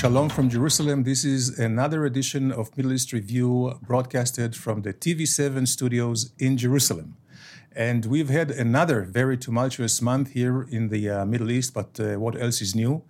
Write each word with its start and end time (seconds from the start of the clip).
Shalom 0.00 0.30
from 0.30 0.48
Jerusalem. 0.48 1.02
This 1.02 1.26
is 1.26 1.58
another 1.58 2.06
edition 2.06 2.50
of 2.50 2.74
Middle 2.74 2.94
East 2.94 3.12
Review 3.12 3.78
broadcasted 3.82 4.56
from 4.56 4.80
the 4.80 4.94
TV7 4.94 5.68
studios 5.68 6.32
in 6.38 6.56
Jerusalem. 6.56 7.18
And 7.76 8.06
we've 8.06 8.30
had 8.30 8.50
another 8.50 9.02
very 9.02 9.36
tumultuous 9.36 10.00
month 10.00 10.30
here 10.30 10.62
in 10.70 10.88
the 10.88 11.10
uh, 11.10 11.26
Middle 11.26 11.50
East, 11.50 11.74
but 11.74 12.00
uh, 12.00 12.18
what 12.18 12.34
else 12.40 12.62
is 12.62 12.74
new? 12.74 13.02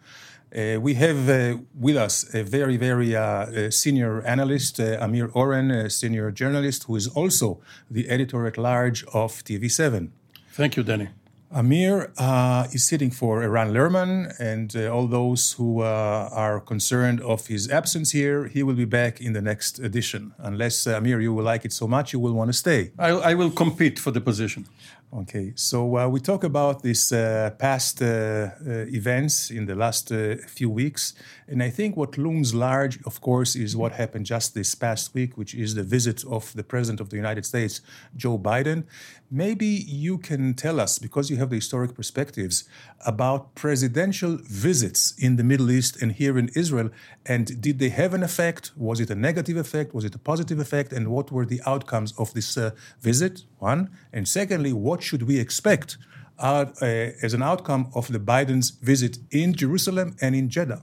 Uh, 0.52 0.80
we 0.80 0.94
have 0.94 1.28
uh, 1.28 1.58
with 1.78 1.96
us 1.96 2.34
a 2.34 2.42
very, 2.42 2.76
very 2.76 3.14
uh, 3.14 3.22
uh, 3.22 3.70
senior 3.70 4.20
analyst, 4.22 4.80
Amir 4.80 5.30
Oren, 5.32 5.70
a 5.70 5.88
senior 5.88 6.32
journalist, 6.32 6.84
who 6.88 6.97
is 6.97 7.06
also 7.06 7.60
the 7.88 8.08
editor 8.08 8.48
at 8.48 8.58
large 8.58 9.04
of 9.14 9.44
TV7. 9.44 10.10
Thank 10.50 10.77
you, 10.77 10.82
Danny. 10.82 11.10
Amir 11.53 12.12
uh, 12.17 12.69
is 12.73 12.84
sitting 12.84 13.11
for 13.11 13.43
Eran 13.43 13.73
Lerman, 13.73 14.33
and 14.39 14.77
uh, 14.77 14.89
all 14.89 15.09
those 15.09 15.53
who 15.55 15.81
uh, 15.81 16.29
are 16.33 16.61
concerned 16.61 17.20
of 17.23 17.48
his 17.48 17.69
absence 17.69 18.12
here, 18.12 18.47
he 18.47 18.62
will 18.62 18.77
be 18.77 18.84
back 18.84 19.20
in 19.20 19.33
the 19.33 19.43
next 19.43 19.81
edition. 19.81 20.33
Unless, 20.39 20.87
uh, 20.87 20.97
Amir, 20.97 21.21
you 21.21 21.34
will 21.34 21.43
like 21.43 21.65
it 21.65 21.73
so 21.73 21.89
much, 21.89 22.12
you 22.12 22.21
will 22.21 22.34
want 22.34 22.51
to 22.51 22.53
stay. 22.53 22.93
I, 22.97 23.09
I 23.09 23.34
will 23.34 23.51
compete 23.51 23.98
for 23.98 24.12
the 24.12 24.21
position. 24.21 24.67
Okay, 25.12 25.53
so 25.56 25.98
uh, 25.98 26.06
we 26.06 26.21
talk 26.21 26.45
about 26.45 26.84
these 26.84 27.11
uh, 27.11 27.51
past 27.59 28.01
uh, 28.01 28.06
uh, 28.06 28.51
events 28.95 29.51
in 29.51 29.67
the 29.67 29.75
last 29.75 30.12
uh, 30.12 30.37
few 30.47 30.71
weeks, 30.71 31.15
and 31.48 31.65
I 31.65 31.71
think 31.71 31.97
what 31.97 32.17
looms 32.17 32.55
large, 32.55 33.03
of 33.05 33.21
course, 33.21 33.56
is 33.56 33.75
what 33.75 33.91
happened 33.91 34.27
just 34.27 34.55
this 34.55 34.77
past 34.77 35.12
week, 35.12 35.37
which 35.37 35.53
is 35.53 35.75
the 35.75 35.83
visit 35.83 36.25
of 36.27 36.53
the 36.55 36.62
President 36.62 37.01
of 37.01 37.11
the 37.11 37.17
United 37.17 37.45
States, 37.45 37.81
Joe 38.17 38.39
Biden. 38.39 38.84
Maybe 39.33 39.67
you 39.67 40.19
can 40.19 40.55
tell 40.55 40.81
us, 40.81 40.98
because 40.98 41.31
you 41.31 41.36
have 41.36 41.50
the 41.50 41.56
historic 41.56 41.95
perspectives, 41.95 42.64
about 43.06 43.55
presidential 43.55 44.39
visits 44.42 45.14
in 45.17 45.37
the 45.37 45.45
Middle 45.45 45.70
East 45.70 46.03
and 46.03 46.11
here 46.11 46.37
in 46.37 46.48
Israel, 46.56 46.91
and 47.25 47.61
did 47.61 47.78
they 47.78 47.91
have 47.91 48.12
an 48.12 48.25
effect? 48.25 48.72
Was 48.77 48.98
it 48.98 49.09
a 49.09 49.14
negative 49.14 49.56
effect? 49.56 49.95
Was 49.95 50.05
it 50.05 50.17
a 50.17 50.19
positive 50.19 50.59
effect? 50.59 50.92
And 50.92 51.09
what 51.09 51.31
were 51.31 51.47
the 51.47 51.61
outcomes 51.64 52.12
of 52.19 52.34
this 52.34 52.56
uh, 52.56 52.72
visit? 53.00 53.45
One, 53.59 53.91
and 54.12 54.27
secondly, 54.27 54.72
what 54.72 55.00
should 55.00 55.22
we 55.22 55.39
expect 55.39 55.97
uh, 56.41 56.65
uh, 56.83 56.87
as 57.22 57.33
an 57.33 57.42
outcome 57.42 57.92
of 57.94 58.09
the 58.09 58.19
Biden's 58.19 58.70
visit 58.70 59.19
in 59.31 59.55
Jerusalem 59.55 60.17
and 60.20 60.34
in 60.34 60.48
Jeddah? 60.48 60.83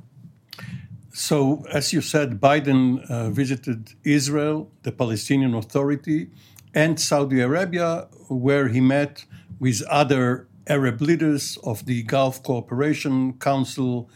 So, 1.12 1.66
as 1.74 1.92
you 1.92 2.00
said, 2.00 2.40
Biden 2.40 3.04
uh, 3.10 3.30
visited 3.30 3.92
Israel, 4.06 4.72
the 4.84 4.92
Palestinian 4.92 5.54
Authority, 5.56 6.30
and 6.78 7.00
Saudi 7.00 7.42
Arabia, 7.42 8.08
where 8.30 8.68
he 8.68 8.80
met 8.80 9.26
with 9.60 9.82
other 9.90 10.48
Arab 10.68 11.02
leaders 11.02 11.58
of 11.64 11.84
the 11.88 12.04
Gulf 12.04 12.44
Cooperation 12.44 13.34
Council, 13.40 14.08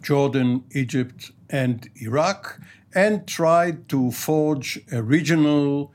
Jordan, 0.00 0.62
Egypt, 0.70 1.32
and 1.50 1.90
Iraq, 1.96 2.60
and 2.94 3.26
tried 3.26 3.88
to 3.88 4.12
forge 4.12 4.80
a 4.92 5.02
regional 5.02 5.92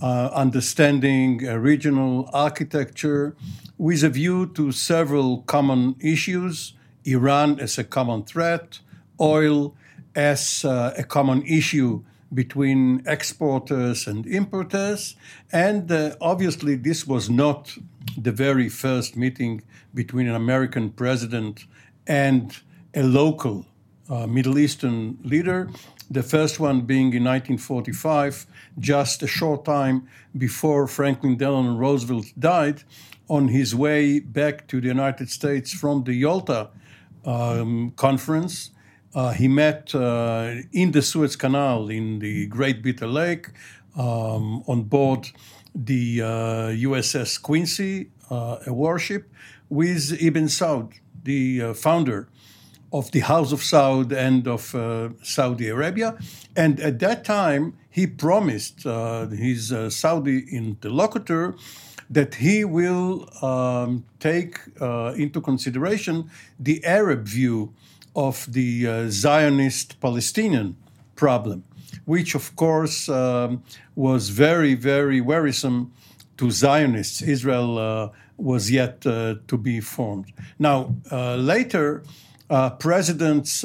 uh, 0.00 0.30
understanding, 0.32 1.44
a 1.44 1.58
regional 1.58 2.30
architecture 2.32 3.34
with 3.76 4.04
a 4.04 4.10
view 4.10 4.46
to 4.46 4.70
several 4.70 5.42
common 5.48 5.96
issues 5.98 6.74
Iran 7.04 7.58
as 7.58 7.76
a 7.76 7.82
common 7.82 8.22
threat, 8.22 8.78
oil 9.20 9.74
as 10.14 10.64
uh, 10.64 10.94
a 10.96 11.02
common 11.02 11.42
issue 11.42 12.04
between 12.32 13.02
exporters 13.06 14.06
and 14.06 14.26
importers. 14.26 15.16
And 15.52 15.90
uh, 15.90 16.16
obviously, 16.20 16.76
this 16.76 17.06
was 17.06 17.30
not 17.30 17.76
the 18.16 18.32
very 18.32 18.68
first 18.68 19.16
meeting 19.16 19.62
between 19.94 20.28
an 20.28 20.34
American 20.34 20.90
president 20.90 21.66
and 22.06 22.56
a 22.94 23.02
local 23.02 23.66
uh, 24.08 24.26
Middle 24.26 24.58
Eastern 24.58 25.18
leader. 25.22 25.68
The 26.10 26.22
first 26.22 26.60
one 26.60 26.82
being 26.82 27.12
in 27.12 27.24
1945, 27.24 28.46
just 28.78 29.22
a 29.22 29.26
short 29.26 29.64
time 29.64 30.08
before 30.36 30.86
Franklin 30.86 31.36
Delano 31.36 31.76
Roosevelt 31.76 32.26
died, 32.38 32.84
on 33.28 33.48
his 33.48 33.74
way 33.74 34.20
back 34.20 34.68
to 34.68 34.80
the 34.80 34.86
United 34.86 35.28
States 35.30 35.72
from 35.72 36.04
the 36.04 36.14
Yalta 36.14 36.68
um, 37.24 37.92
conference. 37.96 38.70
Uh, 39.16 39.32
he 39.32 39.48
met 39.48 39.94
uh, 39.94 40.56
in 40.72 40.92
the 40.92 41.00
Suez 41.00 41.36
Canal 41.36 41.88
in 41.88 42.18
the 42.18 42.46
Great 42.48 42.82
Bitter 42.82 43.06
Lake 43.06 43.48
um, 43.96 44.62
on 44.66 44.82
board 44.82 45.30
the 45.74 46.20
uh, 46.20 46.26
USS 46.88 47.40
Quincy, 47.40 48.10
uh, 48.30 48.58
a 48.66 48.74
warship, 48.74 49.32
with 49.70 50.14
Ibn 50.20 50.44
Saud, 50.48 50.92
the 51.24 51.62
uh, 51.62 51.72
founder 51.72 52.28
of 52.92 53.10
the 53.12 53.20
House 53.20 53.52
of 53.52 53.60
Saud 53.60 54.12
and 54.12 54.46
of 54.46 54.74
uh, 54.74 55.08
Saudi 55.22 55.68
Arabia. 55.68 56.18
And 56.54 56.78
at 56.80 56.98
that 56.98 57.24
time, 57.24 57.72
he 57.88 58.06
promised 58.06 58.82
his 58.82 59.72
Saudi 59.96 60.44
interlocutor 60.52 61.54
that 62.10 62.34
he 62.34 62.66
will 62.66 63.26
um, 63.42 64.04
take 64.20 64.58
into 65.16 65.40
consideration 65.40 66.30
the 66.60 66.84
Arab 66.84 67.24
view 67.24 67.72
of 68.16 68.50
the 68.52 68.86
uh, 68.86 69.06
Zionist 69.08 70.00
Palestinian 70.00 70.76
problem, 71.14 71.62
which, 72.06 72.34
of 72.34 72.56
course, 72.56 73.08
um, 73.08 73.62
was 73.94 74.30
very, 74.30 74.74
very 74.74 75.20
worrisome 75.20 75.92
to 76.38 76.50
Zionists. 76.50 77.22
Israel 77.22 77.78
uh, 77.78 78.08
was 78.36 78.70
yet 78.70 79.06
uh, 79.06 79.36
to 79.46 79.56
be 79.56 79.80
formed. 79.80 80.32
Now, 80.58 80.94
uh, 81.12 81.36
later, 81.36 82.02
uh, 82.50 82.70
presidents 82.70 83.64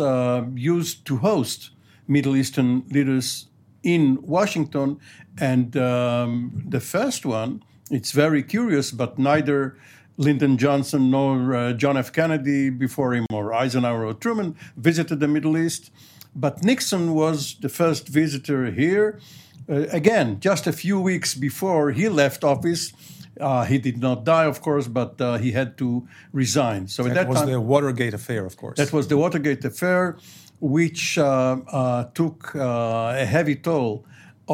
used 0.55 1.05
to 1.05 1.17
host 1.17 1.71
Middle 2.07 2.35
Eastern 2.35 2.83
leaders 2.89 3.47
in 3.83 4.19
Washington, 4.21 4.99
and 5.39 5.75
um, 5.77 6.63
the 6.67 6.79
first 6.79 7.25
one 7.25 7.63
it's 7.91 8.11
very 8.13 8.41
curious, 8.41 8.89
but 8.89 9.19
neither 9.19 9.75
Lyndon 10.21 10.57
Johnson 10.57 11.09
nor 11.09 11.55
uh, 11.55 11.73
John 11.73 11.97
F. 11.97 12.13
Kennedy 12.13 12.69
before 12.69 13.13
him, 13.13 13.25
or 13.33 13.53
Eisenhower 13.53 14.05
or 14.05 14.13
Truman, 14.13 14.55
visited 14.77 15.19
the 15.19 15.27
Middle 15.27 15.57
East. 15.57 15.91
But 16.35 16.63
Nixon 16.63 17.13
was 17.13 17.55
the 17.59 17.69
first 17.69 18.07
visitor 18.07 18.71
here. 18.71 19.19
Uh, 19.67 19.87
again, 19.91 20.39
just 20.39 20.67
a 20.67 20.71
few 20.71 20.99
weeks 20.99 21.35
before 21.35 21.91
he 21.91 22.07
left 22.07 22.43
office, 22.43 22.93
uh, 23.39 23.65
he 23.65 23.77
did 23.79 23.97
not 23.97 24.23
die, 24.23 24.45
of 24.45 24.61
course, 24.61 24.87
but 24.87 25.19
uh, 25.19 25.37
he 25.37 25.51
had 25.51 25.77
to 25.77 26.07
resign. 26.31 26.87
So 26.87 27.03
that, 27.03 27.13
that 27.15 27.27
was 27.27 27.39
time, 27.39 27.49
the 27.51 27.59
Watergate 27.59 28.13
affair, 28.13 28.45
of 28.45 28.55
course. 28.57 28.77
That 28.77 28.93
was 28.93 29.07
the 29.07 29.17
Watergate 29.17 29.65
affair, 29.65 30.17
which 30.59 31.17
uh, 31.17 31.57
uh, 31.67 32.03
took 32.13 32.53
a 32.55 33.25
heavy 33.25 33.55
toll 33.55 34.05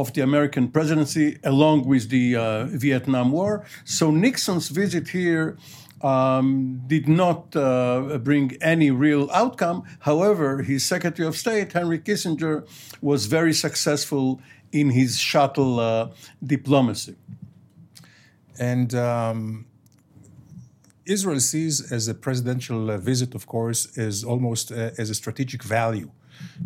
of 0.01 0.13
the 0.13 0.21
American 0.21 0.67
presidency, 0.67 1.37
along 1.43 1.87
with 1.87 2.09
the 2.09 2.35
uh, 2.35 2.65
Vietnam 2.65 3.31
War. 3.31 3.65
So 3.83 4.11
Nixon's 4.11 4.69
visit 4.69 5.07
here 5.09 5.57
um, 6.01 6.81
did 6.85 7.07
not 7.07 7.55
uh, 7.55 8.19
bring 8.29 8.57
any 8.61 8.91
real 8.91 9.29
outcome. 9.31 9.83
However, 10.01 10.61
his 10.61 10.85
Secretary 10.85 11.27
of 11.27 11.35
State, 11.35 11.73
Henry 11.73 11.99
Kissinger, 11.99 12.67
was 13.01 13.25
very 13.25 13.53
successful 13.53 14.39
in 14.71 14.91
his 14.91 15.17
shuttle 15.17 15.79
uh, 15.79 16.09
diplomacy. 16.45 17.15
And 18.59 18.93
um, 18.93 19.65
Israel 21.05 21.39
sees 21.39 21.91
as 21.91 22.07
a 22.07 22.13
presidential 22.13 22.91
uh, 22.91 22.97
visit, 22.97 23.33
of 23.33 23.47
course, 23.47 23.97
as 23.97 24.23
almost 24.23 24.71
uh, 24.71 24.91
as 24.97 25.09
a 25.09 25.15
strategic 25.15 25.63
value 25.63 26.11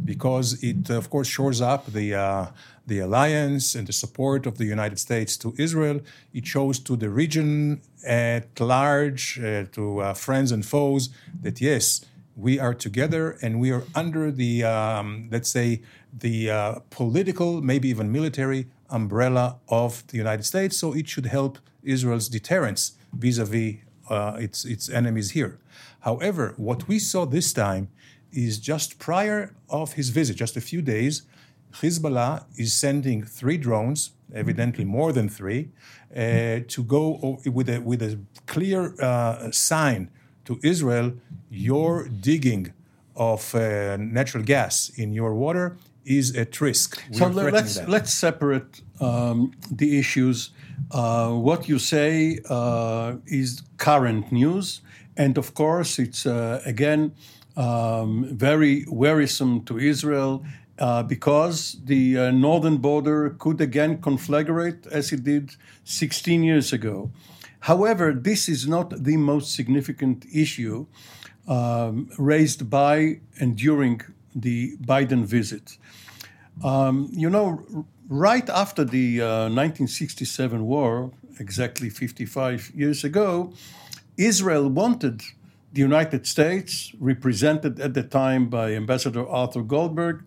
because 0.04 0.62
it, 0.63 0.89
of 0.89 1.10
course, 1.10 1.28
shores 1.28 1.62
up 1.62 1.86
the 1.88 2.16
uh, 2.16 2.48
the 2.88 3.00
alliance 3.00 3.75
and 3.75 3.88
the 3.88 3.94
support 3.94 4.45
of 4.45 4.57
the 4.57 4.66
United 4.66 5.00
States 5.00 5.38
to 5.38 5.54
Israel. 5.57 6.01
It 6.33 6.45
shows 6.45 6.80
to 6.80 6.95
the 6.95 7.10
region 7.10 7.81
at 8.06 8.60
large, 8.60 9.39
uh, 9.39 9.66
to 9.74 10.00
uh, 10.00 10.13
friends 10.13 10.51
and 10.51 10.66
foes, 10.66 11.10
that 11.42 11.62
yes, 11.62 12.06
we 12.36 12.60
are 12.60 12.74
together 12.74 13.38
and 13.42 13.60
we 13.60 13.72
are 13.72 13.83
under 13.94 14.31
the, 14.31 14.63
um, 14.63 15.28
let's 15.31 15.50
say, 15.50 15.81
the 16.18 16.50
uh, 16.50 16.80
political, 16.89 17.62
maybe 17.62 17.89
even 17.89 18.12
military 18.12 18.68
umbrella 18.89 19.57
of 19.69 20.06
the 20.07 20.18
United 20.18 20.44
States. 20.44 20.78
So 20.78 20.94
it 20.94 21.07
should 21.07 21.28
help 21.28 21.60
Israel's 21.83 22.30
deterrence 22.30 22.94
vis 23.13 23.38
a 23.38 23.45
vis 23.45 23.75
its, 24.10 24.66
its 24.66 24.89
enemies 24.89 25.31
here. 25.31 25.60
However, 26.01 26.54
what 26.57 26.88
we 26.88 27.00
saw 27.00 27.25
this 27.25 27.54
time 27.54 27.89
is 28.31 28.60
just 28.60 29.00
prior 29.00 29.54
of 29.69 29.94
his 29.94 30.10
visit, 30.10 30.36
just 30.36 30.57
a 30.57 30.62
few 30.62 30.81
days, 30.81 31.24
Hezbollah 31.71 32.45
is 32.57 32.73
sending 32.73 33.23
three 33.23 33.57
drones, 33.57 34.12
evidently 34.33 34.85
more 34.85 35.12
than 35.13 35.29
three, 35.29 35.69
uh, 36.15 36.59
to 36.68 36.83
go 36.83 37.39
with 37.45 37.69
a, 37.69 37.79
with 37.79 38.01
a 38.01 38.19
clear 38.45 38.94
uh, 39.01 39.51
sign 39.51 40.09
to 40.45 40.59
Israel 40.63 41.13
your 41.50 42.07
digging 42.07 42.73
of 43.15 43.53
uh, 43.56 43.97
natural 43.97 44.44
gas 44.44 44.89
in 44.95 45.13
your 45.13 45.33
water 45.33 45.77
is 46.06 46.35
at 46.35 46.59
risk. 46.59 47.03
We 47.12 47.18
so 47.18 47.27
let's 47.27 47.75
that. 47.75 47.89
let's 47.89 48.13
separate 48.13 48.81
um, 49.00 49.51
the 49.69 50.00
issues. 50.00 50.51
Uh, 50.89 51.31
what 51.31 51.69
you 51.69 51.77
say 51.77 52.39
uh, 52.50 53.15
is 53.27 53.62
current 53.77 54.31
news, 54.31 54.81
and 55.15 55.38
of 55.38 55.53
course, 55.53 56.00
it's 56.00 56.25
uh, 56.25 56.62
again 56.65 57.13
um, 57.56 58.29
very 58.31 58.85
worrisome 58.88 59.63
to 59.65 59.77
Israel 59.77 60.44
uh, 60.81 61.04
because 61.04 61.78
the 61.86 62.18
uh, 62.18 62.31
northern 62.31 62.78
border 62.78 63.30
could 63.38 63.62
again 63.62 64.01
conflagrate 64.01 64.88
as 64.88 65.12
it 65.12 65.24
did 65.24 65.56
16 65.83 66.44
years 66.44 66.74
ago. 66.74 67.12
However, 67.60 68.13
this 68.13 68.50
is 68.50 68.68
not 68.68 69.04
the 69.04 69.16
most 69.16 69.54
significant 69.54 70.25
issue 70.33 70.88
um, 71.48 72.10
raised 72.18 72.68
by 72.68 73.19
and 73.39 73.56
during 73.56 74.01
the 74.33 74.75
Biden 74.78 75.24
visit. 75.24 75.78
Um, 76.63 77.10
you 77.12 77.30
know, 77.30 77.86
right 78.10 78.50
after 78.50 78.83
the 78.83 79.22
uh, 79.22 79.50
1967 79.50 80.66
war, 80.66 81.12
exactly 81.39 81.92
55 81.92 82.72
years 82.74 83.04
ago, 83.04 83.54
Israel 84.18 84.68
wanted 84.68 85.22
the 85.74 85.81
United 85.81 86.25
States, 86.25 86.92
represented 87.00 87.80
at 87.80 87.94
the 87.94 88.04
time 88.04 88.50
by 88.50 88.74
Ambassador 88.74 89.28
Arthur 89.30 89.62
Goldberg 89.62 90.24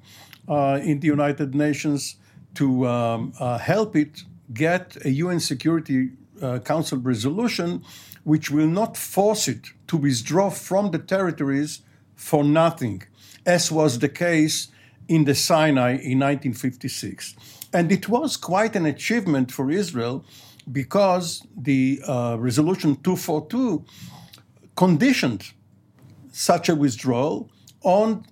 in 0.49 1.01
the 1.01 1.07
United 1.07 1.55
Nations, 1.55 2.17
to 2.55 2.87
um, 2.87 3.33
uh, 3.41 3.59
help 3.59 3.97
it 3.97 4.23
get 4.53 4.97
a 5.05 5.11
UN 5.11 5.41
Security 5.41 6.11
uh, 6.41 6.59
Council 6.61 6.99
resolution 6.99 7.83
which 8.25 8.51
will 8.51 8.67
not 8.67 8.97
force 8.97 9.49
it 9.49 9.69
to 9.87 9.97
withdraw 9.97 10.51
from 10.51 10.91
the 10.91 10.99
territories 10.99 11.83
for 12.15 12.43
nothing, 12.43 13.03
as 13.45 13.71
was 13.71 13.99
the 13.99 14.09
case 14.09 14.69
in 15.09 15.25
the 15.25 15.35
Sinai 15.35 15.91
in 15.91 16.19
1956. 16.21 17.35
And 17.73 17.93
it 17.93 18.09
was 18.09 18.37
quite 18.37 18.75
an 18.77 18.87
achievement 18.87 19.53
for 19.53 19.71
Israel 19.71 20.25
because 20.73 21.47
the 21.55 22.01
uh, 22.09 22.37
Resolution 22.39 22.97
242 23.03 23.85
conditioned 24.77 25.53
such 26.33 26.69
a 26.71 26.75
withdrawal 26.75 27.51
on 27.83 28.25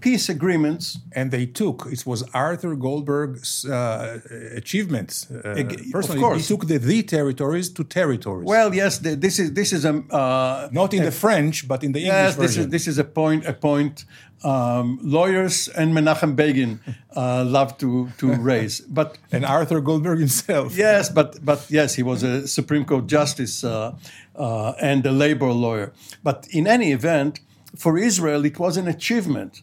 peace 0.00 0.28
agreements. 0.28 0.98
And 1.12 1.30
they 1.30 1.46
took, 1.46 1.86
it 1.90 2.06
was 2.06 2.22
Arthur 2.34 2.74
Goldberg's 2.74 3.64
uh, 3.64 4.20
achievement. 4.54 5.26
Uh, 5.30 5.64
personally, 5.92 6.18
of 6.18 6.24
course. 6.24 6.48
he 6.48 6.54
took 6.54 6.66
the, 6.66 6.78
the 6.78 7.02
territories 7.02 7.68
to 7.70 7.84
territories. 7.84 8.46
Well, 8.46 8.74
yes, 8.74 8.98
the, 8.98 9.16
this 9.16 9.38
is 9.38 9.52
this 9.52 9.72
is 9.72 9.84
a 9.84 9.94
uh, 10.10 10.68
not 10.72 10.94
in 10.94 11.02
a, 11.02 11.06
the 11.06 11.12
French, 11.12 11.68
but 11.68 11.84
in 11.84 11.92
the 11.92 12.00
yes, 12.00 12.10
English 12.10 12.36
this 12.36 12.56
version. 12.56 12.62
is 12.64 12.70
this 12.70 12.88
is 12.88 12.98
a 12.98 13.04
point 13.04 13.46
a 13.46 13.52
point 13.52 14.04
um, 14.42 14.98
lawyers 15.02 15.68
and 15.68 15.94
Menachem 15.94 16.34
Begin 16.34 16.80
uh, 17.16 17.44
love 17.44 17.76
to 17.78 18.08
to 18.18 18.34
raise. 18.50 18.80
But 18.80 19.18
and 19.32 19.44
Arthur 19.44 19.80
Goldberg 19.80 20.18
himself. 20.18 20.76
Yes, 20.76 21.08
but 21.08 21.44
but 21.44 21.66
yes, 21.70 21.94
he 21.94 22.02
was 22.02 22.22
a 22.22 22.46
Supreme 22.46 22.84
Court 22.84 23.06
justice 23.06 23.64
uh, 23.64 23.94
uh, 24.36 24.72
and 24.80 25.04
a 25.06 25.12
labor 25.12 25.52
lawyer. 25.52 25.92
But 26.22 26.46
in 26.50 26.66
any 26.66 26.92
event, 26.92 27.40
for 27.76 27.98
Israel, 27.98 28.44
it 28.44 28.58
was 28.58 28.76
an 28.76 28.88
achievement 28.88 29.62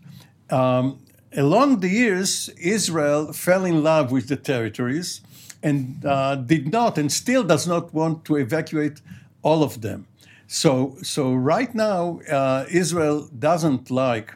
um, 0.49 0.99
along 1.35 1.79
the 1.79 1.89
years, 1.89 2.49
Israel 2.57 3.33
fell 3.33 3.65
in 3.65 3.83
love 3.83 4.11
with 4.11 4.27
the 4.27 4.35
territories 4.35 5.21
and 5.63 6.05
uh, 6.05 6.35
did 6.35 6.71
not 6.71 6.97
and 6.97 7.11
still 7.11 7.43
does 7.43 7.67
not 7.67 7.93
want 7.93 8.25
to 8.25 8.35
evacuate 8.35 9.01
all 9.41 9.63
of 9.63 9.81
them. 9.81 10.07
So, 10.47 10.97
so 11.01 11.33
right 11.33 11.73
now, 11.75 12.21
uh, 12.31 12.65
Israel 12.69 13.27
doesn't 13.37 13.91
like 13.91 14.33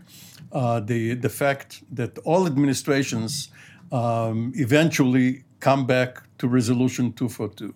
uh, 0.51 0.81
the, 0.81 1.13
the 1.13 1.29
fact 1.29 1.83
that 1.91 2.17
all 2.19 2.45
administrations 2.45 3.49
um, 3.91 4.51
eventually 4.55 5.43
come 5.59 5.85
back 5.85 6.23
to 6.39 6.47
Resolution 6.47 7.13
242. 7.13 7.73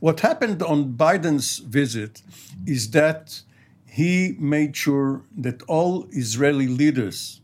What 0.00 0.20
happened 0.20 0.62
on 0.62 0.94
Biden's 0.94 1.58
visit 1.58 2.22
is 2.66 2.90
that 2.92 3.42
he 3.86 4.36
made 4.38 4.74
sure 4.76 5.22
that 5.36 5.62
all 5.62 6.06
Israeli 6.10 6.66
leaders 6.66 7.40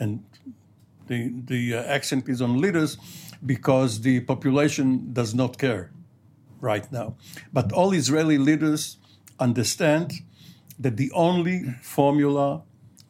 and 0.00 0.24
the, 1.06 1.32
the 1.44 1.74
uh, 1.74 1.82
accent 1.82 2.28
is 2.28 2.40
on 2.42 2.60
leaders 2.60 2.96
because 3.44 4.00
the 4.00 4.20
population 4.20 5.12
does 5.12 5.34
not 5.34 5.58
care 5.58 5.92
right 6.60 6.90
now. 6.92 7.16
But 7.52 7.72
all 7.72 7.92
Israeli 7.92 8.38
leaders 8.38 8.96
understand 9.38 10.12
that 10.78 10.96
the 10.96 11.10
only 11.12 11.64
formula 11.82 12.62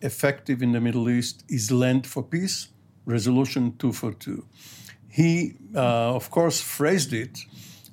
effective 0.03 0.63
in 0.63 0.73
the 0.73 0.81
Middle 0.81 1.09
East 1.09 1.45
is 1.49 1.71
land 1.71 2.07
for 2.07 2.23
peace, 2.23 2.69
resolution 3.05 3.77
242. 3.79 4.47
He, 5.09 5.57
uh, 5.75 6.15
of 6.15 6.31
course, 6.31 6.61
phrased 6.61 7.13
it 7.13 7.39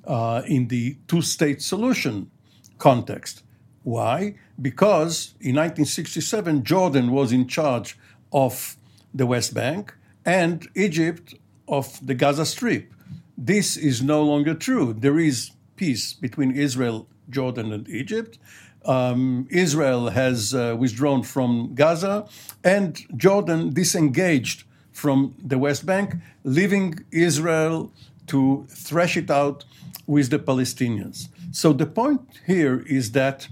uh, 0.06 0.42
in 0.46 0.68
the 0.68 0.96
two 1.06 1.22
state 1.22 1.60
solution 1.60 2.30
context. 2.78 3.42
Why? 3.82 4.36
Because 4.60 5.34
in 5.40 5.56
1967, 5.56 6.64
Jordan 6.64 7.10
was 7.10 7.32
in 7.32 7.46
charge 7.46 7.98
of 8.32 8.77
the 9.18 9.26
West 9.26 9.52
Bank, 9.52 9.94
and 10.24 10.68
Egypt 10.74 11.34
of 11.66 11.84
the 12.06 12.14
Gaza 12.14 12.46
Strip. 12.46 12.92
This 13.36 13.76
is 13.76 14.02
no 14.02 14.22
longer 14.22 14.54
true. 14.54 14.92
There 14.92 15.18
is 15.18 15.52
peace 15.76 16.14
between 16.14 16.50
Israel, 16.66 17.06
Jordan, 17.28 17.72
and 17.72 17.88
Egypt. 17.88 18.38
Um, 18.84 19.46
Israel 19.50 20.10
has 20.10 20.54
uh, 20.54 20.76
withdrawn 20.78 21.22
from 21.22 21.74
Gaza, 21.74 22.26
and 22.64 22.88
Jordan 23.16 23.60
disengaged 23.74 24.64
from 24.92 25.34
the 25.50 25.58
West 25.58 25.84
Bank, 25.84 26.14
leaving 26.44 26.86
Israel 27.10 27.92
to 28.28 28.66
thresh 28.68 29.16
it 29.16 29.30
out 29.30 29.64
with 30.06 30.30
the 30.30 30.38
Palestinians. 30.38 31.28
So 31.52 31.72
the 31.72 31.86
point 31.86 32.22
here 32.46 32.76
is 32.98 33.12
that 33.12 33.48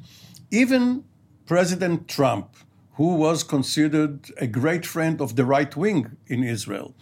even 0.50 1.04
President 1.46 2.08
Trump, 2.08 2.46
who 2.96 3.14
was 3.14 3.42
considered 3.42 4.30
a 4.38 4.46
great 4.46 4.84
friend 4.86 5.20
of 5.20 5.36
the 5.36 5.44
right 5.44 5.76
wing 5.76 6.16
in 6.26 6.42
Israel, 6.42 6.94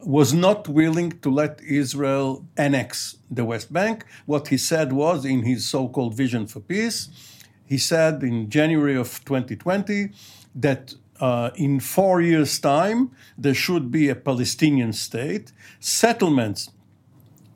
was 0.00 0.32
not 0.32 0.68
willing 0.68 1.12
to 1.20 1.30
let 1.30 1.60
Israel 1.62 2.46
annex 2.56 3.16
the 3.30 3.44
West 3.44 3.72
Bank. 3.72 4.04
What 4.26 4.48
he 4.48 4.56
said 4.56 4.92
was 4.92 5.24
in 5.24 5.42
his 5.42 5.66
so 5.66 5.88
called 5.88 6.14
Vision 6.14 6.46
for 6.46 6.60
Peace, 6.60 7.08
he 7.66 7.78
said 7.78 8.22
in 8.22 8.50
January 8.50 8.96
of 8.96 9.24
2020 9.24 10.10
that 10.54 10.94
uh, 11.20 11.50
in 11.54 11.80
four 11.80 12.20
years' 12.20 12.58
time, 12.58 13.10
there 13.36 13.54
should 13.54 13.90
be 13.90 14.08
a 14.08 14.14
Palestinian 14.14 14.92
state. 14.92 15.52
Settlements 15.78 16.70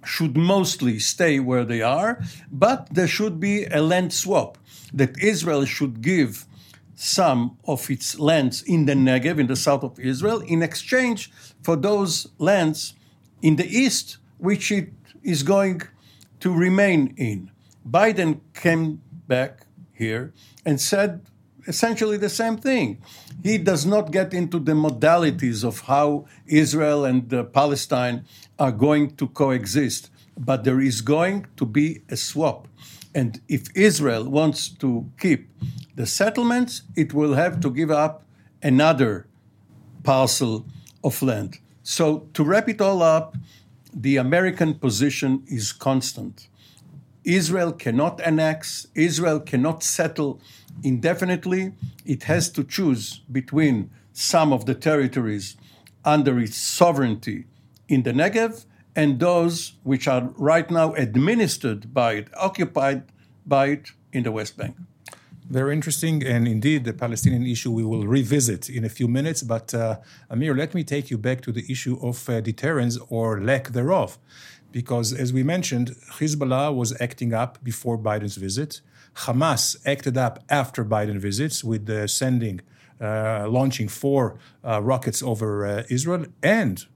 should 0.05 0.37
mostly 0.37 0.99
stay 0.99 1.41
where 1.41 1.65
they 1.65 1.81
are, 1.81 2.23
but 2.53 2.89
there 2.93 3.09
should 3.09 3.41
be 3.41 3.65
a 3.65 3.81
land 3.81 4.13
swap 4.13 4.59
that 4.93 5.19
Israel 5.23 5.65
should 5.65 6.03
give 6.03 6.47
some 6.95 7.59
of 7.65 7.91
its 7.91 8.19
lands 8.19 8.63
in 8.63 8.87
the 8.87 8.95
Negev, 8.95 9.39
in 9.39 9.47
the 9.47 9.57
south 9.57 9.83
of 9.83 9.99
Israel, 9.99 10.41
in 10.41 10.63
exchange 10.63 11.31
for 11.63 11.77
those 11.77 12.29
lands 12.39 12.95
in 13.43 13.57
the 13.57 13.67
east, 13.67 14.19
which 14.39 14.71
it 14.71 14.93
is 15.23 15.43
going 15.43 15.83
to 16.41 16.53
remain 16.53 17.15
in. 17.17 17.51
Biden 17.89 18.41
came 18.55 19.03
back 19.27 19.67
here 19.93 20.33
and 20.65 20.81
said 20.81 21.21
essentially 21.67 22.17
the 22.17 22.29
same 22.29 22.57
thing. 22.57 23.03
He 23.43 23.59
does 23.59 23.85
not 23.85 24.11
get 24.11 24.33
into 24.33 24.59
the 24.59 24.73
modalities 24.73 25.65
of 25.65 25.81
how 25.81 26.27
Israel 26.47 27.05
and 27.05 27.33
uh, 27.33 27.45
Palestine 27.45 28.25
are 28.59 28.73
going 28.73 29.17
to 29.17 29.29
coexist, 29.29 30.11
but 30.39 30.65
there 30.65 30.81
is 30.81 31.01
going 31.01 31.47
to 31.57 31.67
be 31.67 32.03
a 32.09 32.17
swap. 32.17 32.69
And 33.15 33.41
if 33.49 33.69
Israel 33.77 34.25
wants 34.29 34.69
to 34.69 35.11
keep 35.19 35.49
the 35.95 36.07
settlements, 36.07 36.83
it 36.97 37.15
will 37.15 37.35
have 37.35 37.61
to 37.61 37.71
give 37.71 37.91
up 37.91 38.25
another 38.63 39.27
parcel 40.03 40.67
of 41.03 41.23
land. 41.23 41.59
So, 41.83 42.29
to 42.35 42.43
wrap 42.43 42.69
it 42.69 42.81
all 42.81 43.03
up, 43.03 43.37
the 43.93 44.17
American 44.17 44.75
position 44.75 45.45
is 45.47 45.73
constant. 45.73 46.49
Israel 47.25 47.73
cannot 47.73 48.21
annex, 48.21 48.87
Israel 48.95 49.41
cannot 49.41 49.83
settle 49.83 50.41
indefinitely. 50.83 51.73
It 52.05 52.25
has 52.25 52.51
to 52.51 52.65
choose 52.65 53.21
between 53.31 53.91
some 54.13 54.53
of 54.53 54.67
the 54.67 54.75
territories 54.75 55.57
under 56.05 56.39
its 56.39 56.57
sovereignty 56.57 57.47
in 57.89 58.03
the 58.03 58.13
Negev 58.13 58.65
and 58.97 59.21
those 59.21 59.75
which 59.83 60.07
are 60.09 60.31
right 60.37 60.71
now 60.71 60.95
administered 60.95 61.93
by 61.93 62.13
it, 62.15 62.29
occupied 62.37 63.03
by 63.47 63.67
it 63.67 63.91
in 64.13 64.23
the 64.23 64.33
West 64.33 64.57
Bank. 64.57 64.77
Very 65.51 65.75
interesting, 65.75 66.25
and 66.25 66.49
indeed, 66.49 66.85
the 66.85 66.95
Palestinian 66.95 67.45
issue 67.45 67.71
we 67.71 67.85
will 67.85 68.07
revisit 68.07 68.71
in 68.71 68.83
a 68.85 68.89
few 68.89 69.07
minutes. 69.07 69.43
But 69.43 69.75
uh, 69.75 69.99
Amir, 70.31 70.55
let 70.55 70.75
me 70.75 70.85
take 70.85 71.11
you 71.11 71.19
back 71.19 71.43
to 71.43 71.53
the 71.53 71.65
issue 71.71 71.99
of 72.01 72.29
uh, 72.31 72.41
deterrence 72.41 72.99
or 73.11 73.43
lack 73.43 73.69
thereof, 73.69 74.19
because 74.73 75.13
as 75.13 75.35
we 75.35 75.43
mentioned, 75.43 75.97
Hezbollah 76.19 76.75
was 76.75 76.99
acting 76.99 77.35
up 77.35 77.63
before 77.63 77.99
Biden's 77.99 78.37
visit. 78.37 78.81
Hamas 79.27 79.77
acted 79.85 80.17
up 80.17 80.43
after 80.49 80.83
Biden 80.85 81.19
visits 81.19 81.63
with 81.63 81.89
uh, 81.91 82.07
sending, 82.07 82.63
uh, 83.01 83.47
launching 83.47 83.87
four 83.87 84.39
uh, 84.65 84.81
rockets 84.83 85.23
over 85.23 85.67
uh, 85.67 85.83
Israel, 85.91 86.25
and 86.43 86.87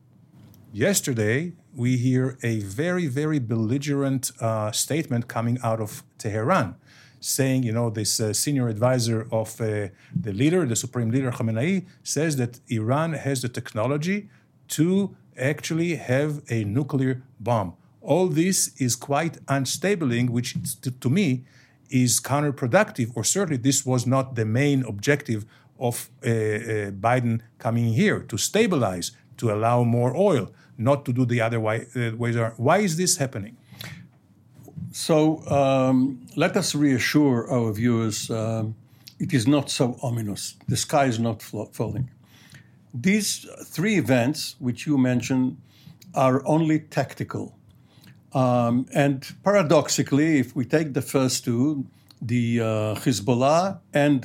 yesterday 0.72 1.52
we 1.75 1.96
hear 1.96 2.38
a 2.42 2.60
very, 2.60 3.06
very 3.06 3.38
belligerent 3.38 4.32
statement 4.72 5.28
coming 5.28 5.58
out 5.62 5.80
of 5.80 6.02
Tehran 6.18 6.76
saying, 7.20 7.62
you 7.62 7.72
know, 7.72 7.90
this 7.90 8.20
uh, 8.20 8.32
senior 8.32 8.68
advisor 8.68 9.26
of 9.32 9.60
uh, 9.60 9.88
the 10.14 10.32
leader, 10.32 10.64
the 10.66 10.76
supreme 10.76 11.10
leader 11.10 11.30
Khamenei, 11.30 11.87
says 12.02 12.37
that 12.37 12.60
Iran 12.68 13.12
has 13.12 13.42
the 13.42 13.48
technology 13.48 14.28
to 14.68 15.16
actually 15.37 15.96
have 15.96 16.42
a 16.50 16.64
nuclear 16.64 17.22
bomb. 17.40 17.75
All 18.00 18.28
this 18.28 18.70
is 18.80 18.96
quite 18.96 19.44
unstabling, 19.46 20.30
which 20.30 20.54
to, 20.82 20.90
to 20.90 21.10
me 21.10 21.44
is 21.90 22.20
counterproductive, 22.20 23.12
or 23.14 23.25
certainly 23.25 23.56
this 23.56 23.84
was 23.84 24.06
not 24.06 24.34
the 24.34 24.44
main 24.44 24.84
objective 24.84 25.44
of 25.80 26.10
uh, 26.25 26.28
uh 26.28 26.30
Biden 26.90 27.40
coming 27.58 27.92
here 27.92 28.20
to 28.20 28.37
stabilize, 28.37 29.12
to 29.38 29.50
allow 29.50 29.85
more 29.85 30.16
oil, 30.16 30.50
not 30.76 31.04
to 31.07 31.12
do 31.12 31.25
the 31.25 31.40
other 31.40 31.61
way, 31.61 31.87
uh, 31.97 32.16
ways. 32.16 32.37
Why 32.57 32.78
is 32.78 32.97
this 32.97 33.16
happening? 33.16 33.57
So 34.92 35.47
um, 35.49 36.26
let 36.37 36.57
us 36.57 36.75
reassure 36.75 37.50
our 37.50 37.73
viewers 37.73 38.30
um, 38.30 38.75
it 39.18 39.35
is 39.35 39.47
not 39.47 39.71
so 39.71 39.99
ominous. 40.02 40.54
The 40.68 40.76
sky 40.76 41.07
is 41.07 41.18
not 41.18 41.42
falling. 41.42 42.11
These 42.95 43.47
three 43.64 43.97
events, 43.97 44.57
which 44.59 44.87
you 44.87 44.97
mentioned, 44.97 45.57
are 46.14 46.47
only 46.47 46.78
tactical. 46.80 47.57
Um, 48.33 48.87
and 48.95 49.26
paradoxically, 49.42 50.38
if 50.38 50.54
we 50.54 50.64
take 50.64 50.95
the 50.95 51.02
first 51.02 51.45
two, 51.45 51.87
the 52.23 52.61
uh, 52.61 52.64
Hezbollah 52.95 53.80
and 53.92 54.25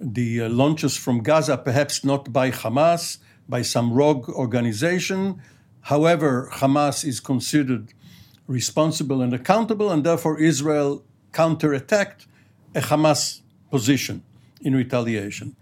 the 0.00 0.42
uh, 0.42 0.48
launches 0.48 0.96
from 0.96 1.22
Gaza, 1.22 1.56
perhaps 1.56 2.04
not 2.04 2.32
by 2.32 2.50
Hamas, 2.50 3.18
by 3.48 3.62
some 3.62 3.92
rogue 3.92 4.28
organization. 4.28 5.40
However, 5.82 6.50
Hamas 6.52 7.04
is 7.04 7.20
considered 7.20 7.94
responsible 8.46 9.22
and 9.22 9.32
accountable, 9.32 9.90
and 9.90 10.04
therefore 10.04 10.38
Israel 10.38 11.04
counterattacked 11.32 12.26
a 12.74 12.80
Hamas 12.80 13.40
position 13.70 14.22
in 14.60 14.74
retaliation. 14.74 15.56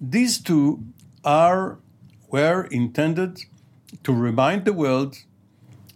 These 0.00 0.38
two 0.42 0.84
are 1.24 1.78
were 2.28 2.64
intended 2.70 3.40
to 4.02 4.12
remind 4.12 4.64
the 4.64 4.72
world 4.72 5.16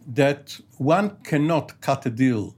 that 0.06 0.58
one 0.78 1.16
cannot 1.22 1.80
cut 1.80 2.06
a 2.06 2.10
deal 2.10 2.54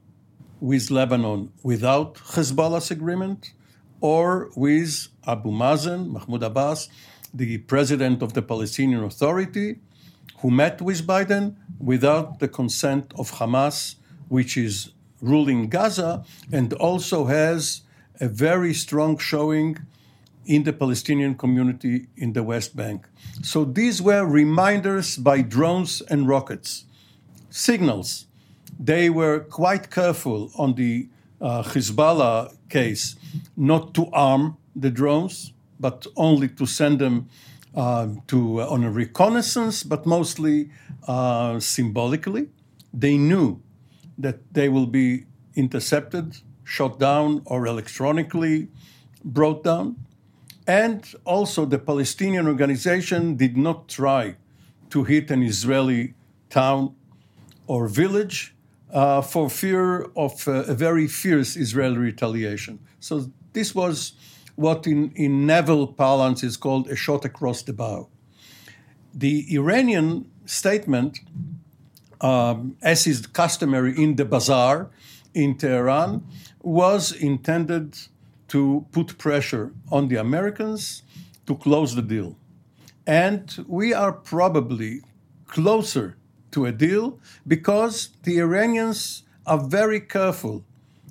with 0.60 0.90
Lebanon 0.90 1.52
without 1.62 2.14
Hezbollah's 2.34 2.90
agreement 2.90 3.52
or 4.00 4.50
with 4.54 5.08
Abu 5.26 5.50
Mazen, 5.50 6.08
Mahmoud 6.08 6.42
Abbas, 6.42 6.88
the 7.34 7.58
president 7.58 8.22
of 8.22 8.32
the 8.34 8.42
Palestinian 8.42 9.04
Authority, 9.04 9.78
who 10.38 10.50
met 10.50 10.82
with 10.82 11.06
Biden 11.06 11.56
without 11.78 12.38
the 12.38 12.48
consent 12.48 13.12
of 13.18 13.32
Hamas, 13.32 13.96
which 14.28 14.56
is 14.56 14.90
ruling 15.20 15.68
Gaza, 15.68 16.24
and 16.50 16.72
also 16.74 17.26
has 17.26 17.82
a 18.20 18.28
very 18.28 18.74
strong 18.74 19.18
showing 19.18 19.78
in 20.44 20.64
the 20.64 20.72
Palestinian 20.72 21.34
community 21.34 22.08
in 22.16 22.32
the 22.32 22.42
West 22.42 22.74
Bank. 22.76 23.06
So 23.42 23.64
these 23.64 24.02
were 24.02 24.24
reminders 24.26 25.16
by 25.16 25.42
drones 25.42 26.02
and 26.02 26.28
rockets, 26.28 26.84
signals. 27.50 28.26
They 28.78 29.08
were 29.10 29.40
quite 29.40 29.90
careful 29.90 30.50
on 30.56 30.74
the 30.74 31.08
uh, 31.40 31.62
Hezbollah 31.62 32.54
case 32.68 33.16
not 33.56 33.94
to 33.94 34.08
arm 34.12 34.56
the 34.74 34.90
drones, 34.90 35.52
but 35.82 36.06
only 36.16 36.48
to 36.48 36.64
send 36.64 36.98
them 37.00 37.28
uh, 37.74 38.08
to 38.28 38.38
uh, 38.62 38.74
on 38.74 38.84
a 38.84 38.90
reconnaissance, 38.90 39.82
but 39.82 40.06
mostly 40.06 40.70
uh, 41.08 41.58
symbolically. 41.58 42.48
They 42.94 43.16
knew 43.18 43.60
that 44.18 44.38
they 44.54 44.68
will 44.68 44.86
be 44.86 45.24
intercepted, 45.54 46.38
shot 46.64 46.98
down, 46.98 47.42
or 47.46 47.66
electronically 47.66 48.68
brought 49.24 49.64
down. 49.64 49.96
And 50.66 51.00
also, 51.24 51.64
the 51.64 51.78
Palestinian 51.78 52.46
organization 52.46 53.36
did 53.36 53.56
not 53.56 53.88
try 53.88 54.36
to 54.90 55.04
hit 55.04 55.30
an 55.30 55.42
Israeli 55.42 56.14
town 56.50 56.94
or 57.66 57.88
village 57.88 58.54
uh, 58.92 59.22
for 59.22 59.48
fear 59.50 60.02
of 60.14 60.46
uh, 60.46 60.52
a 60.68 60.74
very 60.74 61.08
fierce 61.08 61.56
Israeli 61.56 61.96
retaliation. 61.96 62.78
So, 63.00 63.32
this 63.54 63.74
was 63.74 64.12
what 64.56 64.86
in, 64.86 65.12
in 65.14 65.46
naval 65.46 65.86
parlance 65.86 66.42
is 66.42 66.56
called 66.56 66.88
a 66.88 66.96
shot 66.96 67.24
across 67.24 67.62
the 67.62 67.72
bow. 67.72 68.08
The 69.14 69.46
Iranian 69.54 70.30
statement, 70.46 71.20
um, 72.20 72.76
as 72.82 73.06
is 73.06 73.26
customary 73.26 73.94
in 73.96 74.16
the 74.16 74.24
bazaar 74.24 74.90
in 75.34 75.56
Tehran, 75.56 76.26
was 76.62 77.12
intended 77.12 77.98
to 78.48 78.86
put 78.92 79.18
pressure 79.18 79.72
on 79.90 80.08
the 80.08 80.16
Americans 80.16 81.02
to 81.46 81.56
close 81.56 81.94
the 81.94 82.02
deal. 82.02 82.36
And 83.06 83.64
we 83.66 83.92
are 83.92 84.12
probably 84.12 85.00
closer 85.46 86.16
to 86.52 86.66
a 86.66 86.72
deal 86.72 87.18
because 87.46 88.10
the 88.22 88.38
Iranians 88.38 89.24
are 89.46 89.58
very 89.58 90.00
careful 90.00 90.64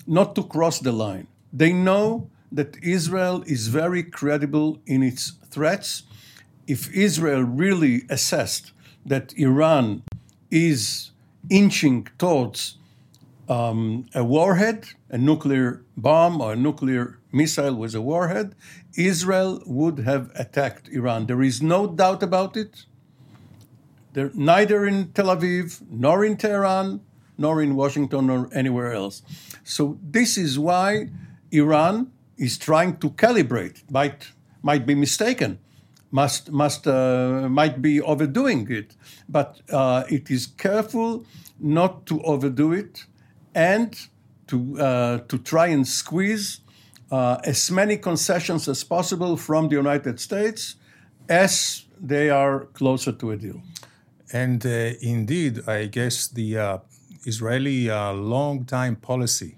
not 0.07 0.36
to 0.36 0.43
cross 0.43 0.79
the 0.79 0.91
line. 0.91 1.27
They 1.51 1.74
know 1.74 2.29
that 2.51 2.77
Israel 2.84 3.43
is 3.48 3.67
very 3.67 4.03
credible 4.03 4.81
in 4.86 5.03
its 5.03 5.34
threats. 5.50 6.03
If 6.67 6.93
Israel 6.93 7.43
really 7.43 8.03
assessed 8.10 8.74
that 9.05 9.34
Iran 9.38 10.03
is 10.50 11.12
inching 11.50 12.08
towards 12.17 12.77
um, 13.50 14.05
a 14.13 14.24
warhead, 14.24 14.86
a 15.10 15.17
nuclear 15.17 15.84
bomb 15.98 16.41
or 16.41 16.53
a 16.53 16.55
nuclear 16.55 17.20
missile 17.31 17.75
with 17.75 17.96
a 17.96 18.01
warhead, 18.01 18.55
Israel 18.96 19.62
would 19.65 20.00
have 20.00 20.31
attacked 20.36 20.89
Iran. 20.89 21.27
There 21.27 21.41
is 21.41 21.62
no 21.62 21.88
doubt 21.88 22.22
about 22.22 22.55
it. 22.58 22.86
There, 24.13 24.31
neither 24.34 24.86
in 24.86 25.13
Tel 25.13 25.27
Aviv, 25.27 25.81
nor 25.89 26.25
in 26.25 26.36
Tehran, 26.36 27.00
nor 27.38 27.62
in 27.62 27.75
Washington, 27.75 28.27
nor 28.27 28.50
anywhere 28.53 28.91
else. 28.91 29.24
So, 29.63 29.98
this 30.03 30.38
is 30.38 30.60
why 30.60 31.10
Iran 31.51 32.12
is 32.41 32.57
trying 32.57 32.98
to 32.98 33.12
calibrate, 33.12 33.83
might 33.89 34.31
might 34.63 34.86
be 34.86 34.95
mistaken, 34.95 35.60
must 36.10 36.51
must 36.51 36.88
uh, 36.88 37.48
might 37.50 37.81
be 37.81 38.01
overdoing 38.01 38.69
it, 38.69 38.95
but 39.29 39.62
uh, 39.69 40.03
it 40.10 40.31
is 40.31 40.48
careful 40.48 41.24
not 41.60 42.05
to 42.07 42.21
overdo 42.24 42.74
it 42.74 43.05
and 43.53 43.89
to 44.48 44.57
uh, 44.79 45.17
to 45.29 45.38
try 45.38 45.67
and 45.67 45.88
squeeze 45.88 46.62
uh, 47.12 47.38
as 47.43 47.69
many 47.69 47.98
concessions 47.98 48.67
as 48.67 48.83
possible 48.83 49.38
from 49.38 49.69
the 49.69 49.75
United 49.75 50.19
States 50.19 50.75
as 51.29 51.86
they 52.00 52.29
are 52.29 52.65
closer 52.74 53.12
to 53.12 53.31
a 53.31 53.38
deal. 53.38 53.62
And 54.33 54.65
uh, 54.65 54.93
indeed, 55.01 55.67
I 55.67 55.86
guess 55.86 56.27
the 56.27 56.57
uh, 56.57 56.77
Israeli 57.25 57.89
long-time 57.89 58.95
policy 58.95 59.57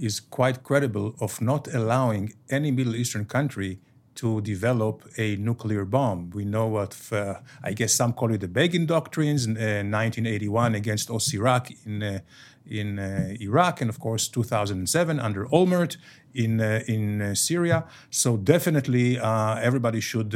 is 0.00 0.20
quite 0.20 0.62
credible 0.62 1.14
of 1.20 1.40
not 1.40 1.72
allowing 1.74 2.32
any 2.50 2.70
Middle 2.70 2.94
Eastern 2.94 3.24
country 3.24 3.78
to 4.16 4.40
develop 4.40 5.04
a 5.18 5.36
nuclear 5.36 5.84
bomb. 5.84 6.30
We 6.30 6.44
know 6.44 6.66
what, 6.66 6.96
uh, 7.12 7.34
I 7.62 7.72
guess 7.72 7.92
some 7.92 8.12
call 8.12 8.32
it 8.32 8.40
the 8.40 8.48
Begin 8.48 8.86
doctrines 8.86 9.44
in 9.44 9.56
uh, 9.56 9.84
1981 9.84 10.74
against 10.74 11.08
Osirak 11.08 11.76
in, 11.86 12.02
uh, 12.02 12.20
in 12.66 12.98
uh, 12.98 13.34
Iraq, 13.40 13.80
and 13.80 13.90
of 13.90 14.00
course 14.00 14.28
2007 14.28 15.20
under 15.20 15.46
Olmert 15.46 15.96
in, 16.34 16.60
uh, 16.60 16.82
in 16.88 17.20
uh, 17.22 17.34
Syria. 17.34 17.84
So 18.10 18.36
definitely 18.36 19.18
everybody 19.18 20.00
should 20.00 20.34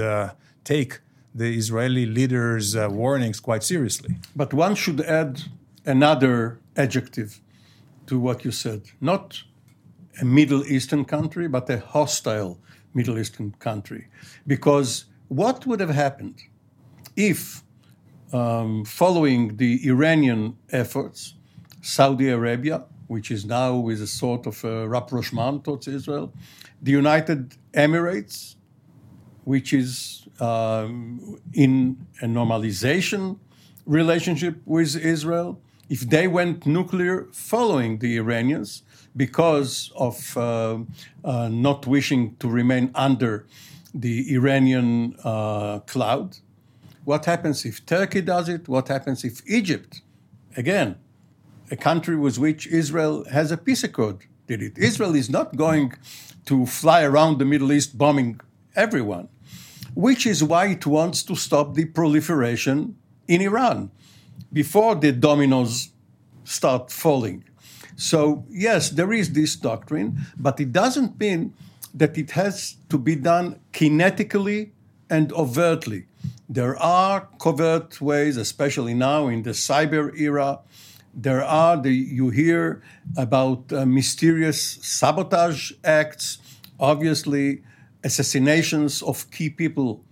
take 0.64 1.00
the 1.34 1.56
Israeli 1.56 2.06
leaders' 2.06 2.76
warnings 2.76 3.40
quite 3.40 3.62
seriously. 3.62 4.16
But 4.36 4.52
one 4.52 4.74
should 4.74 5.00
add 5.00 5.42
another 5.86 6.58
adjective 6.76 7.40
to 8.06 8.18
what 8.18 8.44
you 8.44 8.50
said. 8.50 8.82
Not 9.00 9.44
a 10.20 10.24
Middle 10.24 10.64
Eastern 10.66 11.04
country, 11.04 11.48
but 11.48 11.68
a 11.70 11.78
hostile 11.78 12.58
Middle 12.94 13.18
Eastern 13.18 13.52
country. 13.58 14.08
Because 14.46 15.04
what 15.28 15.66
would 15.66 15.80
have 15.80 15.90
happened 15.90 16.42
if, 17.16 17.62
um, 18.32 18.84
following 18.84 19.56
the 19.56 19.86
Iranian 19.86 20.56
efforts, 20.70 21.34
Saudi 21.82 22.28
Arabia, 22.28 22.84
which 23.06 23.30
is 23.30 23.44
now 23.44 23.76
with 23.76 24.00
a 24.02 24.06
sort 24.06 24.46
of 24.46 24.62
a 24.64 24.88
rapprochement 24.88 25.64
towards 25.64 25.88
Israel, 25.88 26.32
the 26.82 26.92
United 26.92 27.56
Emirates, 27.72 28.56
which 29.44 29.72
is 29.72 30.26
um, 30.40 31.38
in 31.52 32.06
a 32.22 32.26
normalization 32.26 33.38
relationship 33.86 34.56
with 34.64 34.94
Israel, 34.96 35.60
if 35.88 36.00
they 36.08 36.28
went 36.28 36.66
nuclear 36.66 37.26
following 37.32 37.98
the 37.98 38.16
Iranians 38.16 38.82
because 39.16 39.92
of 39.96 40.36
uh, 40.36 40.78
uh, 41.24 41.48
not 41.48 41.86
wishing 41.86 42.36
to 42.36 42.48
remain 42.48 42.90
under 42.94 43.46
the 43.94 44.32
Iranian 44.34 45.16
uh, 45.24 45.80
cloud, 45.80 46.38
what 47.04 47.24
happens 47.24 47.64
if 47.64 47.84
Turkey 47.86 48.20
does 48.20 48.48
it? 48.48 48.68
What 48.68 48.88
happens 48.88 49.24
if 49.24 49.42
Egypt, 49.48 50.02
again, 50.56 50.96
a 51.70 51.76
country 51.76 52.16
with 52.16 52.38
which 52.38 52.66
Israel 52.66 53.24
has 53.30 53.50
a 53.50 53.56
peace 53.56 53.82
accord, 53.82 54.18
did 54.46 54.62
it? 54.62 54.78
Israel 54.78 55.14
is 55.14 55.30
not 55.30 55.56
going 55.56 55.92
to 56.46 56.66
fly 56.66 57.02
around 57.02 57.38
the 57.38 57.44
Middle 57.44 57.72
East 57.72 57.98
bombing 57.98 58.40
everyone, 58.76 59.28
which 59.94 60.26
is 60.26 60.42
why 60.44 60.66
it 60.66 60.86
wants 60.86 61.22
to 61.24 61.34
stop 61.34 61.74
the 61.74 61.84
proliferation 61.84 62.96
in 63.26 63.40
Iran 63.40 63.90
before 64.52 64.94
the 64.94 65.12
dominoes 65.12 65.90
start 66.44 66.90
falling. 66.90 67.44
So, 68.00 68.46
yes, 68.48 68.88
there 68.88 69.12
is 69.12 69.34
this 69.34 69.54
doctrine, 69.54 70.20
but 70.34 70.58
it 70.58 70.72
doesn't 70.72 71.20
mean 71.20 71.52
that 71.92 72.16
it 72.16 72.30
has 72.30 72.76
to 72.88 72.96
be 72.96 73.14
done 73.14 73.60
kinetically 73.74 74.70
and 75.10 75.30
overtly. 75.34 76.06
There 76.48 76.78
are 76.78 77.28
covert 77.38 78.00
ways, 78.00 78.38
especially 78.38 78.94
now 78.94 79.28
in 79.28 79.42
the 79.42 79.50
cyber 79.50 80.18
era. 80.18 80.60
There 81.12 81.44
are 81.44 81.76
the 81.76 81.92
you 81.92 82.30
hear 82.30 82.82
about 83.18 83.70
uh, 83.70 83.84
mysterious 83.84 84.62
sabotage 84.80 85.72
acts, 85.84 86.38
obviously 86.78 87.62
assassinations 88.02 89.02
of 89.02 89.30
key 89.30 89.50
people 89.50 90.02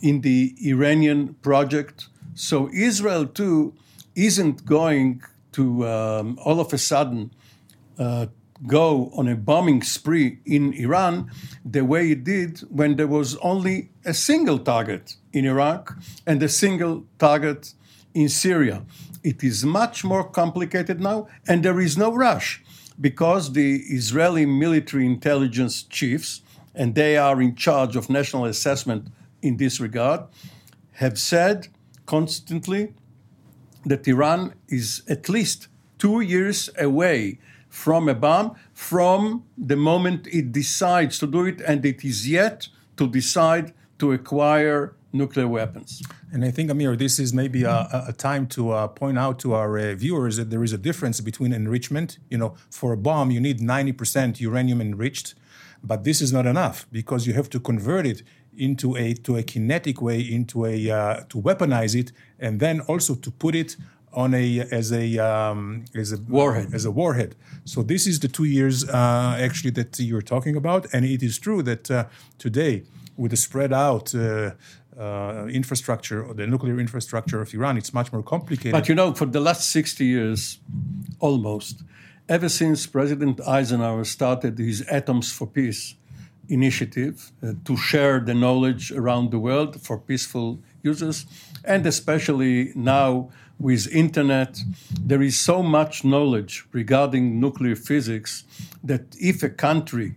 in 0.00 0.20
the 0.20 0.54
Iranian 0.64 1.34
project. 1.42 2.06
So 2.36 2.70
Israel 2.72 3.26
too 3.26 3.74
isn't 4.14 4.64
going 4.64 5.22
to 5.52 5.86
um, 5.86 6.38
all 6.44 6.60
of 6.60 6.72
a 6.72 6.78
sudden 6.78 7.30
uh, 7.98 8.26
go 8.66 9.10
on 9.16 9.28
a 9.28 9.34
bombing 9.34 9.82
spree 9.82 10.38
in 10.44 10.72
Iran 10.74 11.30
the 11.64 11.84
way 11.84 12.10
it 12.10 12.24
did 12.24 12.60
when 12.70 12.96
there 12.96 13.06
was 13.06 13.36
only 13.36 13.90
a 14.04 14.14
single 14.14 14.58
target 14.58 15.16
in 15.32 15.44
Iraq 15.44 15.96
and 16.26 16.42
a 16.42 16.48
single 16.48 17.04
target 17.18 17.74
in 18.14 18.28
Syria. 18.28 18.84
It 19.22 19.42
is 19.42 19.64
much 19.64 20.04
more 20.04 20.24
complicated 20.24 21.00
now, 21.00 21.28
and 21.46 21.62
there 21.62 21.80
is 21.80 21.96
no 21.96 22.12
rush 22.14 22.62
because 23.00 23.52
the 23.52 23.76
Israeli 23.88 24.46
military 24.46 25.06
intelligence 25.06 25.82
chiefs, 25.82 26.42
and 26.74 26.94
they 26.94 27.16
are 27.16 27.40
in 27.40 27.54
charge 27.54 27.96
of 27.96 28.10
national 28.10 28.44
assessment 28.44 29.08
in 29.40 29.56
this 29.56 29.80
regard, 29.80 30.22
have 30.92 31.18
said 31.18 31.68
constantly 32.06 32.94
that 33.84 34.06
Iran 34.06 34.54
is 34.68 35.02
at 35.08 35.28
least 35.28 35.68
two 35.98 36.20
years 36.20 36.70
away 36.78 37.38
from 37.68 38.08
a 38.08 38.14
bomb 38.14 38.54
from 38.74 39.44
the 39.56 39.76
moment 39.76 40.26
it 40.26 40.52
decides 40.52 41.18
to 41.18 41.26
do 41.26 41.46
it, 41.46 41.60
and 41.62 41.84
it 41.86 42.04
is 42.04 42.28
yet 42.28 42.68
to 42.96 43.08
decide 43.08 43.72
to 43.98 44.12
acquire 44.12 44.94
nuclear 45.12 45.48
weapons. 45.48 46.02
And 46.32 46.44
I 46.44 46.50
think, 46.50 46.70
Amir, 46.70 46.96
this 46.96 47.18
is 47.18 47.32
maybe 47.32 47.62
a, 47.64 48.04
a 48.08 48.12
time 48.12 48.46
to 48.48 48.70
uh, 48.70 48.88
point 48.88 49.18
out 49.18 49.38
to 49.40 49.54
our 49.54 49.78
uh, 49.78 49.94
viewers 49.94 50.36
that 50.36 50.50
there 50.50 50.62
is 50.62 50.72
a 50.72 50.78
difference 50.78 51.20
between 51.20 51.52
enrichment. 51.52 52.18
You 52.30 52.38
know, 52.38 52.54
for 52.70 52.92
a 52.92 52.96
bomb, 52.96 53.30
you 53.30 53.40
need 53.40 53.60
90% 53.60 54.40
uranium 54.40 54.80
enriched, 54.80 55.34
but 55.82 56.04
this 56.04 56.20
is 56.20 56.32
not 56.32 56.46
enough 56.46 56.86
because 56.90 57.26
you 57.26 57.34
have 57.34 57.50
to 57.50 57.60
convert 57.60 58.06
it 58.06 58.22
into 58.56 58.96
a 58.96 59.14
to 59.14 59.36
a 59.36 59.42
kinetic 59.42 60.00
way, 60.00 60.20
into 60.20 60.66
a 60.66 60.90
uh, 60.90 61.20
to 61.28 61.40
weaponize 61.40 61.98
it, 61.98 62.12
and 62.38 62.60
then 62.60 62.80
also 62.82 63.14
to 63.14 63.30
put 63.30 63.54
it 63.54 63.76
on 64.12 64.34
a 64.34 64.60
as 64.70 64.92
a 64.92 65.18
um, 65.18 65.84
as 65.94 66.12
a 66.12 66.18
warhead 66.28 66.74
as 66.74 66.84
a 66.84 66.90
warhead. 66.90 67.34
So 67.64 67.82
this 67.82 68.06
is 68.06 68.20
the 68.20 68.28
two 68.28 68.44
years 68.44 68.88
uh, 68.88 69.36
actually 69.38 69.70
that 69.72 69.98
you're 69.98 70.22
talking 70.22 70.56
about, 70.56 70.86
and 70.92 71.04
it 71.04 71.22
is 71.22 71.38
true 71.38 71.62
that 71.62 71.90
uh, 71.90 72.06
today 72.38 72.84
with 73.16 73.30
the 73.30 73.36
spread 73.36 73.72
out. 73.72 74.14
Uh, 74.14 74.52
uh, 74.98 75.46
infrastructure 75.50 76.22
or 76.22 76.34
the 76.34 76.46
nuclear 76.46 76.78
infrastructure 76.78 77.40
of 77.40 77.54
Iran, 77.54 77.78
it's 77.78 77.94
much 77.94 78.12
more 78.12 78.22
complicated. 78.22 78.72
But 78.72 78.90
you 78.90 78.94
know, 78.94 79.14
for 79.14 79.24
the 79.24 79.40
last 79.40 79.70
60 79.70 80.04
years, 80.04 80.58
almost, 81.18 81.82
ever 82.28 82.50
since 82.50 82.86
President 82.86 83.40
Eisenhower 83.40 84.04
started 84.04 84.58
his 84.58 84.82
Atoms 84.82 85.32
for 85.32 85.46
Peace 85.46 85.94
initiative 86.52 87.32
uh, 87.42 87.52
to 87.64 87.76
share 87.76 88.20
the 88.20 88.34
knowledge 88.34 88.92
around 88.92 89.30
the 89.30 89.38
world 89.38 89.80
for 89.80 89.98
peaceful 89.98 90.58
users, 90.82 91.26
and 91.64 91.86
especially 91.86 92.72
now 92.74 93.30
with 93.58 93.86
internet, 93.92 94.60
there 95.00 95.22
is 95.22 95.38
so 95.38 95.62
much 95.62 96.04
knowledge 96.04 96.64
regarding 96.72 97.40
nuclear 97.40 97.76
physics 97.76 98.44
that 98.82 99.04
if 99.20 99.42
a 99.42 99.48
country 99.48 100.16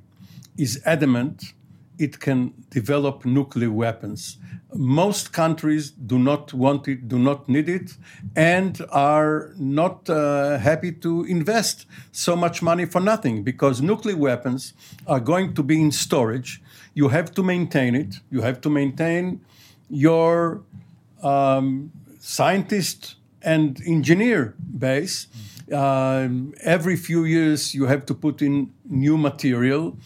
is 0.58 0.82
adamant, 0.86 1.54
it 1.98 2.20
can 2.20 2.54
develop 2.70 3.26
nuclear 3.26 3.72
weapons. 3.72 4.38
Most 4.74 5.32
countries 5.32 5.92
do 5.92 6.20
not 6.20 6.54
want 6.54 6.88
it, 6.88 7.08
do 7.08 7.18
not 7.18 7.48
need 7.48 7.70
it, 7.70 7.92
and 8.36 8.82
are 8.92 9.54
not 9.58 10.10
uh, 10.10 10.58
happy 10.58 10.92
to 10.92 11.24
invest 11.26 11.86
so 12.12 12.36
much 12.36 12.62
money 12.62 12.86
for 12.86 13.00
nothing 13.00 13.44
because 13.44 13.82
nuclear 13.82 14.18
weapons 14.18 14.74
are 15.08 15.20
going 15.20 15.54
to 15.54 15.64
be 15.64 15.82
in 15.82 15.92
storage. 15.92 16.62
You 16.94 17.10
have 17.10 17.34
to 17.36 17.44
maintain 17.44 17.96
it, 17.96 18.16
you 18.30 18.42
have 18.42 18.60
to 18.62 18.70
maintain 18.70 19.42
your 19.90 20.62
um, 21.24 21.92
scientist 22.20 23.16
and 23.42 23.82
engineer 23.86 24.56
base. 24.78 25.28
Um, 25.72 26.54
every 26.62 26.96
few 26.96 27.24
years, 27.24 27.74
you 27.74 27.86
have 27.86 28.06
to 28.08 28.14
put 28.14 28.42
in 28.42 28.72
new 28.88 29.18
material. 29.18 29.98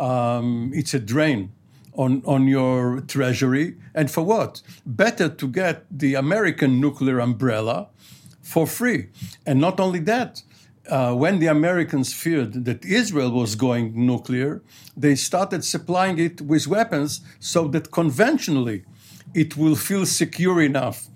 Um, 0.00 0.72
it's 0.74 0.94
a 0.94 0.98
drain 0.98 1.52
on, 1.94 2.22
on 2.24 2.48
your 2.48 3.00
treasury. 3.02 3.76
And 3.94 4.10
for 4.10 4.22
what? 4.22 4.62
Better 4.86 5.28
to 5.28 5.46
get 5.48 5.84
the 5.90 6.14
American 6.14 6.80
nuclear 6.80 7.20
umbrella 7.20 7.88
for 8.42 8.66
free. 8.66 9.08
And 9.46 9.60
not 9.60 9.78
only 9.78 10.00
that, 10.00 10.42
uh, 10.88 11.14
when 11.14 11.38
the 11.38 11.46
Americans 11.46 12.12
feared 12.12 12.64
that 12.64 12.84
Israel 12.84 13.30
was 13.30 13.54
going 13.54 14.06
nuclear, 14.06 14.62
they 14.96 15.14
started 15.14 15.64
supplying 15.64 16.18
it 16.18 16.40
with 16.40 16.66
weapons 16.66 17.20
so 17.38 17.68
that 17.68 17.90
conventionally 17.90 18.84
it 19.34 19.56
will 19.56 19.76
feel 19.76 20.06
secure 20.06 20.60
enough 20.60 21.10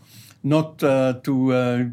not 0.45 0.83
uh, 0.85 1.15
to 1.25 1.53
uh, 1.53 1.85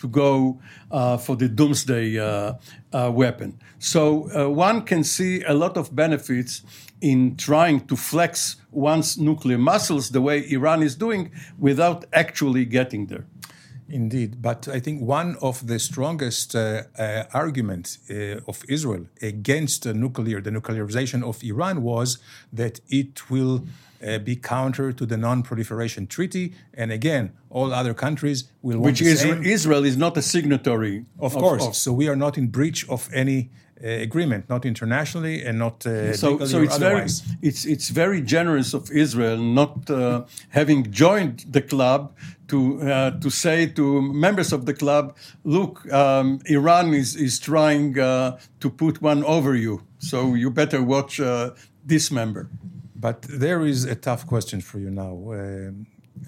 to 0.00 0.08
go 0.08 0.60
uh, 0.90 1.16
for 1.16 1.36
the 1.36 1.48
doomsday 1.48 2.18
uh, 2.18 2.54
uh, 2.92 3.10
weapon. 3.12 3.58
So 3.78 4.28
uh, 4.34 4.48
one 4.48 4.82
can 4.82 5.04
see 5.04 5.42
a 5.44 5.54
lot 5.54 5.76
of 5.76 5.94
benefits 5.94 6.62
in 7.00 7.36
trying 7.36 7.86
to 7.86 7.96
flex 7.96 8.56
one's 8.70 9.16
nuclear 9.18 9.58
muscles 9.58 10.10
the 10.10 10.20
way 10.20 10.44
Iran 10.50 10.82
is 10.82 10.96
doing 10.96 11.30
without 11.58 12.04
actually 12.12 12.64
getting 12.64 13.06
there. 13.06 13.24
Indeed, 13.88 14.40
but 14.40 14.68
I 14.68 14.78
think 14.78 15.02
one 15.02 15.36
of 15.42 15.66
the 15.66 15.78
strongest 15.80 16.54
uh, 16.54 16.84
uh, 16.96 17.24
arguments 17.34 17.98
uh, 18.08 18.40
of 18.46 18.62
Israel 18.68 19.06
against 19.20 19.84
nuclear, 19.84 20.40
the 20.40 20.50
nuclearization 20.50 21.24
of 21.24 21.42
Iran, 21.42 21.82
was 21.82 22.18
that 22.52 22.80
it 22.88 23.28
will 23.28 23.64
uh, 24.06 24.18
be 24.18 24.36
counter 24.36 24.92
to 24.92 25.06
the 25.06 25.16
non-proliferation 25.16 26.06
treaty, 26.06 26.54
and 26.74 26.90
again, 26.92 27.32
all 27.50 27.72
other 27.72 27.94
countries 27.94 28.44
will. 28.62 28.78
Which 28.78 29.02
Israel, 29.02 29.44
Israel, 29.44 29.84
is 29.84 29.96
not 29.96 30.16
a 30.16 30.22
signatory. 30.22 31.04
Of, 31.18 31.36
of 31.36 31.42
course, 31.42 31.66
of. 31.66 31.76
so 31.76 31.92
we 31.92 32.08
are 32.08 32.16
not 32.16 32.38
in 32.38 32.48
breach 32.48 32.88
of 32.88 33.08
any 33.12 33.50
uh, 33.82 33.88
agreement, 33.88 34.48
not 34.48 34.66
internationally 34.66 35.42
and 35.42 35.58
not 35.58 35.86
uh, 35.86 36.12
so. 36.12 36.44
So 36.44 36.62
it's 36.62 36.74
otherwise. 36.74 37.20
very 37.20 37.38
it's 37.48 37.64
it's 37.64 37.88
very 37.88 38.20
generous 38.20 38.74
of 38.74 38.90
Israel 38.90 39.38
not 39.38 39.88
uh, 39.88 40.24
having 40.50 40.90
joined 40.90 41.46
the 41.50 41.62
club 41.62 42.12
to 42.48 42.82
uh, 42.82 43.10
to 43.20 43.30
say 43.30 43.66
to 43.66 44.02
members 44.02 44.52
of 44.52 44.66
the 44.66 44.74
club, 44.74 45.16
look, 45.44 45.90
um, 45.92 46.40
Iran 46.46 46.92
is 46.92 47.16
is 47.16 47.38
trying 47.38 47.98
uh, 47.98 48.38
to 48.60 48.68
put 48.68 49.00
one 49.00 49.24
over 49.24 49.54
you, 49.54 49.82
so 49.98 50.34
you 50.34 50.50
better 50.50 50.82
watch 50.82 51.18
uh, 51.20 51.50
this 51.86 52.10
member. 52.10 52.48
But 53.00 53.22
there 53.22 53.64
is 53.64 53.84
a 53.84 53.94
tough 53.94 54.26
question 54.26 54.60
for 54.60 54.78
you 54.78 54.90
now. 54.90 55.14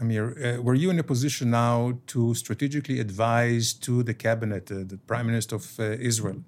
Amir, 0.01 0.25
uh, 0.59 0.63
were 0.63 0.75
you 0.75 0.89
in 0.91 0.99
a 0.99 1.03
position 1.03 1.51
now 1.51 1.99
to 2.07 2.35
strategically 2.35 2.99
advise 2.99 3.75
to 3.75 4.03
the 4.03 4.15
cabinet, 4.15 4.71
uh, 4.71 4.77
the 4.93 4.99
prime 5.07 5.27
minister 5.27 5.57
of 5.57 5.79
uh, 5.79 5.83
Israel? 6.11 6.43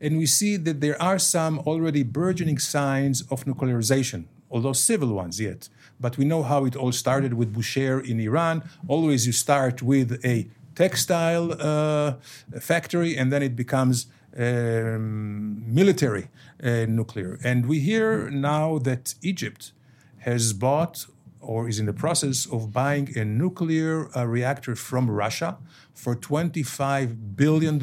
And 0.00 0.16
we 0.16 0.26
see 0.26 0.56
that 0.56 0.80
there 0.80 1.00
are 1.00 1.18
some 1.18 1.58
already 1.60 2.02
burgeoning 2.02 2.58
signs 2.58 3.22
of 3.30 3.44
nuclearization, 3.44 4.24
although 4.50 4.72
civil 4.72 5.12
ones 5.12 5.40
yet. 5.40 5.68
But 6.00 6.16
we 6.16 6.24
know 6.24 6.42
how 6.42 6.64
it 6.64 6.74
all 6.74 6.92
started 6.92 7.34
with 7.34 7.54
Bushehr 7.54 8.04
in 8.10 8.18
Iran. 8.20 8.62
Always 8.88 9.26
you 9.26 9.32
start 9.32 9.82
with 9.82 10.24
a 10.24 10.48
textile 10.74 11.52
uh, 11.60 12.14
factory 12.60 13.16
and 13.16 13.32
then 13.32 13.42
it 13.42 13.56
becomes 13.56 14.06
um, 14.38 15.62
military 15.74 16.28
uh, 16.62 16.86
nuclear. 16.88 17.38
And 17.42 17.66
we 17.66 17.80
hear 17.80 18.30
now 18.30 18.78
that 18.78 19.14
Egypt 19.22 19.72
has 20.18 20.52
bought 20.52 21.06
or 21.40 21.68
is 21.68 21.78
in 21.78 21.86
the 21.86 21.92
process 21.92 22.46
of 22.46 22.72
buying 22.72 23.16
a 23.16 23.24
nuclear 23.24 24.10
uh, 24.16 24.26
reactor 24.26 24.74
from 24.74 25.08
Russia 25.08 25.56
for 25.94 26.16
$25 26.16 27.36
billion. 27.36 27.78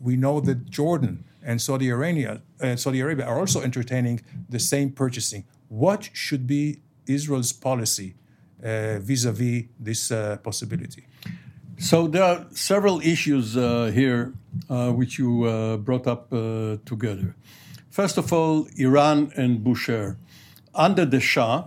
We 0.00 0.16
know 0.16 0.40
that 0.40 0.68
Jordan 0.68 1.24
and 1.42 1.62
Saudi 1.62 1.88
Arabia, 1.88 2.42
uh, 2.60 2.76
Saudi 2.76 3.00
Arabia 3.00 3.26
are 3.26 3.38
also 3.38 3.62
entertaining 3.62 4.20
the 4.48 4.58
same 4.58 4.90
purchasing. 4.90 5.44
What 5.68 6.10
should 6.12 6.46
be 6.46 6.80
Israel's 7.06 7.52
policy 7.52 8.14
vis 8.60 9.24
a 9.24 9.32
vis 9.32 9.64
this 9.78 10.10
uh, 10.10 10.36
possibility? 10.38 11.06
So 11.82 12.06
there 12.06 12.22
are 12.22 12.46
several 12.52 13.00
issues 13.00 13.56
uh, 13.56 13.90
here 13.92 14.32
uh, 14.70 14.92
which 14.92 15.18
you 15.18 15.42
uh, 15.42 15.78
brought 15.78 16.06
up 16.06 16.32
uh, 16.32 16.76
together. 16.86 17.34
First 17.90 18.18
of 18.18 18.32
all, 18.32 18.68
Iran 18.76 19.32
and 19.36 19.64
Bushehr. 19.64 20.14
Under 20.76 21.04
the 21.04 21.18
Shah, 21.18 21.66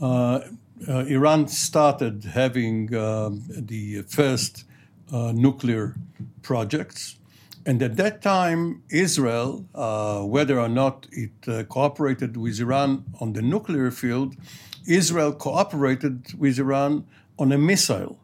uh, 0.00 0.40
Iran 0.88 1.46
started 1.46 2.24
having 2.24 2.88
the 2.88 4.04
first 4.08 4.64
nuclear 5.12 5.94
projects. 6.42 7.16
And 7.64 7.80
at 7.80 7.96
that 7.96 8.22
time, 8.22 8.82
Israel, 8.90 9.66
whether 10.28 10.58
or 10.58 10.68
not 10.68 11.06
it 11.12 11.68
cooperated 11.68 12.36
with 12.36 12.58
Iran 12.58 13.04
on 13.20 13.34
the 13.34 13.42
nuclear 13.42 13.92
field, 13.92 14.34
Israel 14.84 15.32
cooperated 15.32 16.34
with 16.36 16.58
Iran 16.58 17.06
on 17.38 17.52
a 17.52 17.58
missile, 17.58 18.18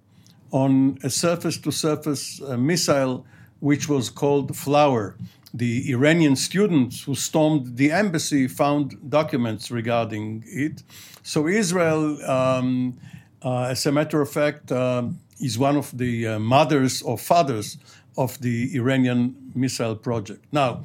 on 0.51 0.99
a 1.03 1.11
surface 1.11 1.59
to 1.59 1.71
surface 1.71 2.41
missile, 2.59 3.25
which 3.61 3.89
was 3.89 4.11
called 4.11 4.57
Flower. 4.57 5.17
The 5.53 5.91
Iranian 5.91 6.37
students 6.37 7.03
who 7.03 7.15
stormed 7.15 7.77
the 7.77 7.91
embassy 7.91 8.47
found 8.47 9.11
documents 9.11 9.71
regarding 9.71 10.45
it. 10.47 10.83
So, 11.23 11.49
Israel, 11.49 12.25
um, 12.31 12.99
uh, 13.43 13.65
as 13.65 13.85
a 13.87 13.93
matter 13.93 14.21
of 14.21 14.31
fact, 14.31 14.71
uh, 14.71 15.09
is 15.41 15.59
one 15.59 15.77
of 15.77 15.97
the 15.97 16.27
uh, 16.27 16.39
mothers 16.39 17.03
or 17.03 17.19
fathers 17.19 17.79
of 18.17 18.41
the 18.41 18.71
Iranian 18.77 19.35
missile 19.55 19.97
project. 19.97 20.45
Now, 20.53 20.85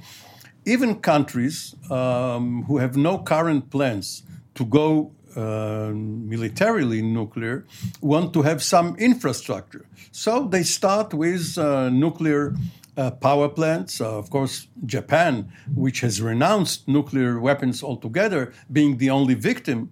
even 0.66 0.96
countries 0.96 1.76
um, 1.92 2.64
who 2.64 2.78
have 2.78 2.96
no 2.98 3.20
current 3.20 3.70
plans 3.70 4.24
to 4.56 4.66
go 4.66 5.12
uh, 5.36 5.92
militarily 5.94 7.02
nuclear 7.02 7.66
want 8.02 8.34
to 8.34 8.42
have 8.42 8.64
some 8.64 8.96
infrastructure. 8.98 9.86
So 10.12 10.48
they 10.48 10.64
start 10.64 11.14
with 11.14 11.58
uh, 11.58 11.90
nuclear 11.90 12.56
uh, 12.98 13.12
power 13.12 13.50
plants. 13.50 14.00
Uh, 14.00 14.18
of 14.18 14.30
course, 14.30 14.68
Japan, 14.86 15.52
which 15.76 16.00
has 16.00 16.22
renounced 16.22 16.88
nuclear 16.88 17.40
weapons 17.40 17.84
altogether, 17.84 18.54
being 18.72 18.98
the 18.98 19.10
only 19.10 19.34
victim 19.34 19.92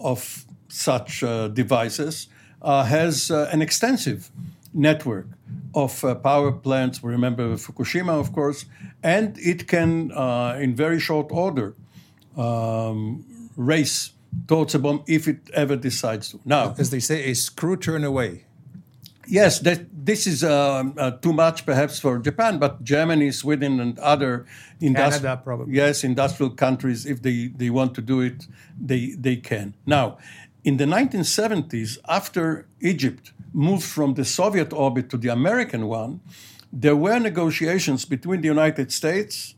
of 0.00 0.46
such 0.68 1.22
uh, 1.22 1.48
devices, 1.48 2.28
uh, 2.62 2.84
has 2.84 3.30
an 3.30 3.60
extensive 3.60 4.30
network 4.72 5.26
of 5.74 6.00
power 6.22 6.50
plants. 6.50 7.02
We 7.02 7.12
remember 7.12 7.56
Fukushima, 7.56 8.18
of 8.18 8.32
course, 8.32 8.64
and 9.02 9.36
it 9.38 9.68
can, 9.68 10.10
in 10.60 10.74
very 10.74 10.98
short 10.98 11.28
order, 11.30 11.74
um, 12.36 13.24
race 13.56 14.12
towards 14.46 14.74
a 14.74 14.78
bomb 14.78 15.02
if 15.06 15.28
it 15.28 15.50
ever 15.54 15.76
decides 15.76 16.30
to. 16.30 16.40
Now, 16.44 16.74
as 16.78 16.90
they 16.90 17.00
say, 17.00 17.24
a 17.30 17.34
screw 17.34 17.76
turn 17.76 18.04
away. 18.04 18.44
Yes, 19.26 19.58
that, 19.60 19.80
this 19.92 20.26
is 20.26 20.42
uh, 20.42 20.84
uh, 20.96 21.10
too 21.10 21.34
much 21.34 21.66
perhaps 21.66 22.00
for 22.00 22.18
Japan, 22.18 22.58
but 22.58 22.82
Germany, 22.82 23.30
Sweden, 23.30 23.78
and 23.78 23.98
other 23.98 24.46
Canada 24.80 25.38
probably. 25.44 25.74
yes 25.74 26.02
industrial 26.02 26.50
countries, 26.50 27.04
if 27.04 27.20
they, 27.20 27.48
they 27.48 27.68
want 27.68 27.94
to 27.96 28.00
do 28.00 28.22
it, 28.22 28.46
they 28.80 29.10
they 29.18 29.36
can. 29.36 29.74
Now, 29.84 30.16
in 30.64 30.78
the 30.78 30.86
1970s, 30.86 31.98
after 32.08 32.66
Egypt 32.80 33.32
moved 33.52 33.84
from 33.84 34.14
the 34.14 34.24
Soviet 34.24 34.72
orbit 34.72 35.10
to 35.10 35.18
the 35.18 35.28
American 35.28 35.88
one, 35.88 36.20
there 36.72 36.96
were 36.96 37.18
negotiations 37.18 38.04
between 38.04 38.40
the 38.40 38.48
United 38.48 38.92
States, 38.92 39.54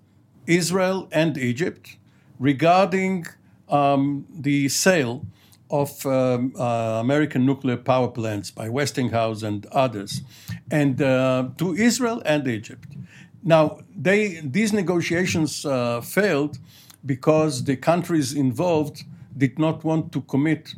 Israel, 0.46 1.09
and 1.12 1.38
Egypt 1.38 1.96
regarding 2.38 3.26
um, 3.70 4.26
the 4.30 4.68
sale 4.68 5.24
of 5.70 6.04
um, 6.04 6.52
uh, 6.59 6.98
American 7.00 7.46
nuclear 7.46 7.76
power 7.76 8.09
plants 8.09 8.50
by 8.50 8.68
Westinghouse 8.68 9.42
and 9.42 9.66
others, 9.66 10.22
and 10.70 11.00
uh, 11.00 11.48
to 11.59 11.74
Israel 11.74 12.20
and 12.24 12.46
Egypt. 12.48 12.96
Now, 13.42 13.78
they, 13.96 14.40
these 14.44 14.72
negotiations 14.72 15.64
uh, 15.64 16.00
failed 16.00 16.59
because 17.06 17.64
the 17.64 17.76
countries 17.76 18.35
involved 18.35 19.04
did 19.37 19.59
not 19.59 19.85
want 19.85 20.12
to 20.12 20.20
commit 20.22 20.74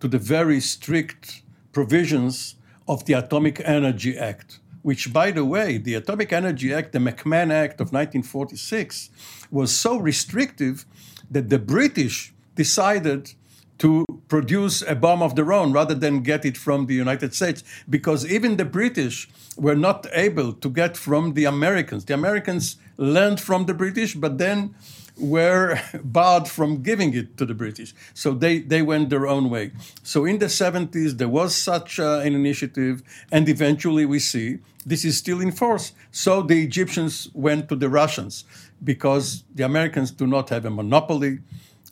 to 0.00 0.08
the 0.08 0.18
very 0.18 0.60
strict 0.60 1.42
provisions 1.72 2.54
of 2.88 3.04
the 3.04 3.14
Atomic 3.14 3.60
Energy 3.64 4.16
Act, 4.16 4.60
which, 4.82 5.12
by 5.12 5.30
the 5.30 5.44
way, 5.44 5.76
the 5.76 5.94
Atomic 5.94 6.32
Energy 6.32 6.72
Act, 6.72 6.92
the 6.92 6.98
McMahon 6.98 7.52
Act 7.52 7.80
of 7.80 7.92
1946, 7.92 9.10
was 9.50 9.74
so 9.74 9.96
restrictive 9.96 10.86
that 11.30 11.50
the 11.50 11.58
British 11.58 12.32
decided 12.56 13.32
to 13.78 14.04
produce 14.28 14.82
a 14.82 14.94
bomb 14.94 15.22
of 15.22 15.36
their 15.36 15.52
own 15.52 15.72
rather 15.72 15.94
than 15.94 16.22
get 16.22 16.44
it 16.44 16.56
from 16.56 16.86
the 16.86 16.94
United 16.94 17.34
States 17.34 17.62
because 17.88 18.26
even 18.26 18.56
the 18.56 18.64
British 18.64 19.28
were 19.56 19.76
not 19.76 20.06
able 20.12 20.52
to 20.52 20.68
get 20.68 20.96
from 20.96 21.34
the 21.34 21.44
Americans. 21.44 22.04
The 22.04 22.14
Americans 22.14 22.76
learned 22.96 23.40
from 23.40 23.66
the 23.66 23.74
British, 23.74 24.14
but 24.14 24.38
then 24.38 24.74
were 25.18 25.78
barred 26.04 26.48
from 26.48 26.82
giving 26.82 27.14
it 27.14 27.36
to 27.36 27.46
the 27.46 27.54
British. 27.54 27.94
So 28.14 28.32
they, 28.32 28.58
they 28.58 28.82
went 28.82 29.10
their 29.10 29.26
own 29.26 29.50
way. 29.50 29.72
So 30.02 30.24
in 30.24 30.38
the 30.38 30.46
70s, 30.46 31.18
there 31.18 31.28
was 31.28 31.54
such 31.56 31.98
uh, 31.98 32.20
an 32.24 32.34
initiative, 32.34 33.02
and 33.32 33.48
eventually 33.48 34.04
we 34.04 34.18
see 34.18 34.58
this 34.84 35.04
is 35.04 35.16
still 35.18 35.40
in 35.40 35.52
force. 35.52 35.92
So 36.12 36.42
the 36.42 36.62
Egyptians 36.62 37.28
went 37.34 37.68
to 37.70 37.76
the 37.76 37.88
Russians 37.88 38.44
because 38.84 39.42
the 39.54 39.64
Americans 39.64 40.10
do 40.10 40.26
not 40.26 40.50
have 40.50 40.64
a 40.64 40.70
monopoly 40.70 41.40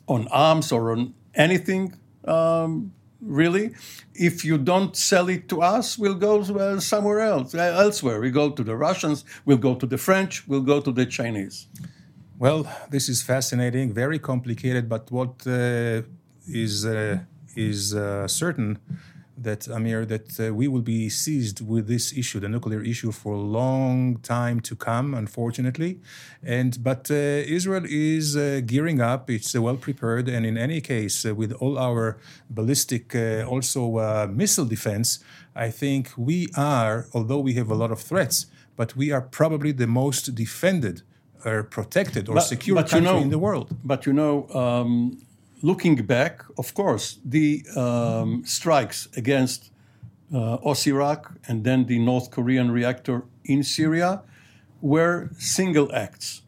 on 0.07 0.27
arms 0.29 0.71
or 0.71 0.91
on 0.91 1.13
anything 1.33 1.93
um, 2.27 2.93
really. 3.21 3.71
If 4.13 4.45
you 4.45 4.57
don't 4.57 4.95
sell 4.95 5.29
it 5.29 5.49
to 5.49 5.61
us, 5.61 5.97
we'll 5.97 6.15
go 6.15 6.41
uh, 6.41 6.79
somewhere 6.79 7.21
else, 7.21 7.55
uh, 7.55 7.59
elsewhere. 7.59 8.19
We 8.21 8.31
go 8.31 8.51
to 8.51 8.63
the 8.63 8.75
Russians, 8.75 9.25
we'll 9.45 9.57
go 9.57 9.75
to 9.75 9.85
the 9.85 9.97
French, 9.97 10.47
we'll 10.47 10.61
go 10.61 10.79
to 10.81 10.91
the 10.91 11.05
Chinese. 11.05 11.67
Well, 12.37 12.67
this 12.89 13.07
is 13.07 13.21
fascinating, 13.21 13.93
very 13.93 14.19
complicated, 14.19 14.89
but 14.89 15.09
what 15.09 15.47
uh, 15.47 16.01
is 16.47 16.85
uh, 16.85 17.19
is 17.55 17.95
uh, 17.95 18.27
certain 18.27 18.77
that 19.37 19.67
Amir, 19.67 20.05
that 20.05 20.39
uh, 20.39 20.53
we 20.53 20.67
will 20.67 20.81
be 20.81 21.09
seized 21.09 21.61
with 21.61 21.87
this 21.87 22.15
issue, 22.17 22.39
the 22.39 22.49
nuclear 22.49 22.81
issue, 22.81 23.11
for 23.11 23.33
a 23.33 23.39
long 23.39 24.17
time 24.19 24.59
to 24.61 24.75
come, 24.75 25.13
unfortunately. 25.13 25.99
And 26.43 26.81
but 26.83 27.11
uh, 27.11 27.13
Israel 27.13 27.83
is 27.85 28.37
uh, 28.37 28.61
gearing 28.65 29.01
up; 29.01 29.29
it's 29.29 29.55
uh, 29.55 29.61
well 29.61 29.77
prepared, 29.77 30.29
and 30.29 30.45
in 30.45 30.57
any 30.57 30.81
case, 30.81 31.25
uh, 31.25 31.35
with 31.35 31.51
all 31.53 31.77
our 31.77 32.17
ballistic, 32.49 33.15
uh, 33.15 33.43
also 33.43 34.27
missile 34.27 34.65
defense, 34.65 35.19
I 35.55 35.69
think 35.71 36.11
we 36.17 36.47
are, 36.55 37.07
although 37.13 37.39
we 37.39 37.53
have 37.53 37.69
a 37.69 37.75
lot 37.75 37.91
of 37.91 37.99
threats, 37.99 38.47
but 38.75 38.95
we 38.95 39.11
are 39.11 39.21
probably 39.21 39.71
the 39.71 39.87
most 39.87 40.33
defended 40.35 41.01
or 41.43 41.63
protected 41.63 42.27
or 42.29 42.35
but, 42.35 42.41
secure 42.41 42.75
but 42.75 42.89
country 42.89 43.07
you 43.07 43.15
know, 43.15 43.21
in 43.21 43.29
the 43.29 43.39
world. 43.39 43.75
But 43.83 44.05
you 44.05 44.13
know. 44.13 44.47
Um, 44.49 45.21
looking 45.61 45.95
back, 46.05 46.43
of 46.57 46.73
course, 46.73 47.19
the 47.23 47.63
um, 47.75 48.43
strikes 48.45 49.07
against 49.15 49.71
uh, 50.33 50.57
Osirak 50.57 51.35
and 51.47 51.63
then 51.63 51.85
the 51.85 51.99
North 51.99 52.31
Korean 52.31 52.71
reactor 52.71 53.23
in 53.43 53.63
Syria 53.63 54.21
were 54.81 55.29
single 55.37 55.93
acts. 55.93 56.41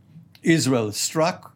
Israel 0.43 0.91
struck, 0.91 1.55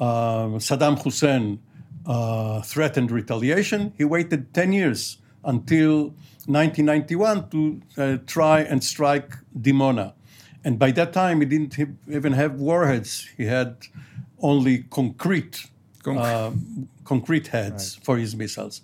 uh, 0.00 0.58
Saddam 0.58 1.02
Hussein 1.02 1.60
uh, 2.06 2.62
threatened 2.62 3.10
retaliation. 3.10 3.92
He 3.96 4.04
waited 4.04 4.52
10 4.54 4.72
years 4.72 5.18
until 5.44 6.14
1991 6.46 7.48
to 7.50 7.82
uh, 7.96 8.16
try 8.26 8.60
and 8.60 8.82
strike 8.82 9.36
Dimona. 9.58 10.14
And 10.64 10.78
by 10.78 10.92
that 10.92 11.12
time, 11.12 11.40
he 11.40 11.46
didn't 11.46 11.76
even 12.08 12.32
have 12.32 12.54
warheads. 12.54 13.28
He 13.36 13.46
had 13.46 13.76
only 14.40 14.84
concrete 14.90 15.68
uh, 16.06 16.50
concrete 17.04 17.48
heads 17.48 17.96
right. 17.96 18.04
for 18.04 18.16
his 18.18 18.34
missiles. 18.34 18.82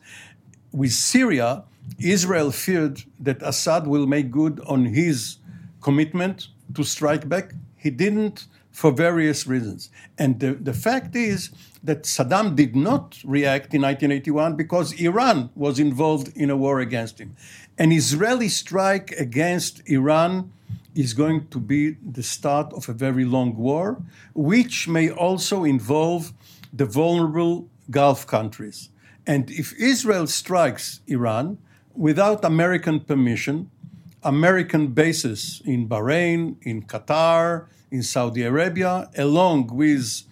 with 0.73 0.93
Syria, 0.93 1.65
Israel 1.99 2.51
feared 2.51 3.03
that 3.19 3.43
Assad 3.43 3.87
will 3.87 4.07
make 4.07 4.31
good 4.31 4.61
on 4.67 4.87
his 4.87 5.39
commitment 5.81 6.49
to 6.75 6.85
strike 6.85 7.29
back. 7.29 7.55
He 7.77 7.91
didn't 7.91 8.47
for 8.79 8.93
various 8.93 9.47
reasons. 9.47 9.91
And 10.19 10.39
the, 10.39 10.55
the 10.55 10.73
fact 10.73 11.17
is 11.17 11.51
that 11.83 12.05
Saddam 12.05 12.55
did 12.55 12.77
not 12.77 13.19
react 13.25 13.75
in 13.75 13.83
1981 13.83 14.55
because 14.55 14.93
Iran 15.01 15.51
was 15.57 15.81
involved 15.81 16.29
in 16.37 16.49
a 16.49 16.57
war 16.57 16.79
against 16.79 17.19
him. 17.19 17.35
An 17.77 17.91
Israeli 17.91 18.49
strike 18.49 19.11
against 19.13 19.83
Iran 19.87 20.53
is 20.95 21.13
going 21.13 21.49
to 21.49 21.59
be 21.59 21.97
the 22.19 22.23
start 22.23 22.73
of 22.73 22.89
a 22.89 22.93
very 22.93 23.25
long 23.25 23.57
war, 23.57 24.01
which 24.35 24.87
may 24.87 25.11
also 25.11 25.65
involve 25.65 26.33
the 26.73 26.87
vulnerable 26.87 27.69
Gulf 27.91 28.27
countries. 28.27 28.91
And 29.27 29.51
if 29.51 29.73
Israel 29.79 30.27
strikes 30.27 31.01
Iran 31.07 31.59
without 31.95 32.45
American 32.45 33.01
permission, 33.01 33.71
American 34.23 34.89
bases 34.89 35.63
in 35.65 35.89
Bahrain, 35.89 36.57
in 36.63 36.83
Qatar, 36.83 37.67
in 37.91 38.03
Saudi 38.03 38.43
Arabia, 38.43 39.11
along 39.17 39.69
with 39.75 40.23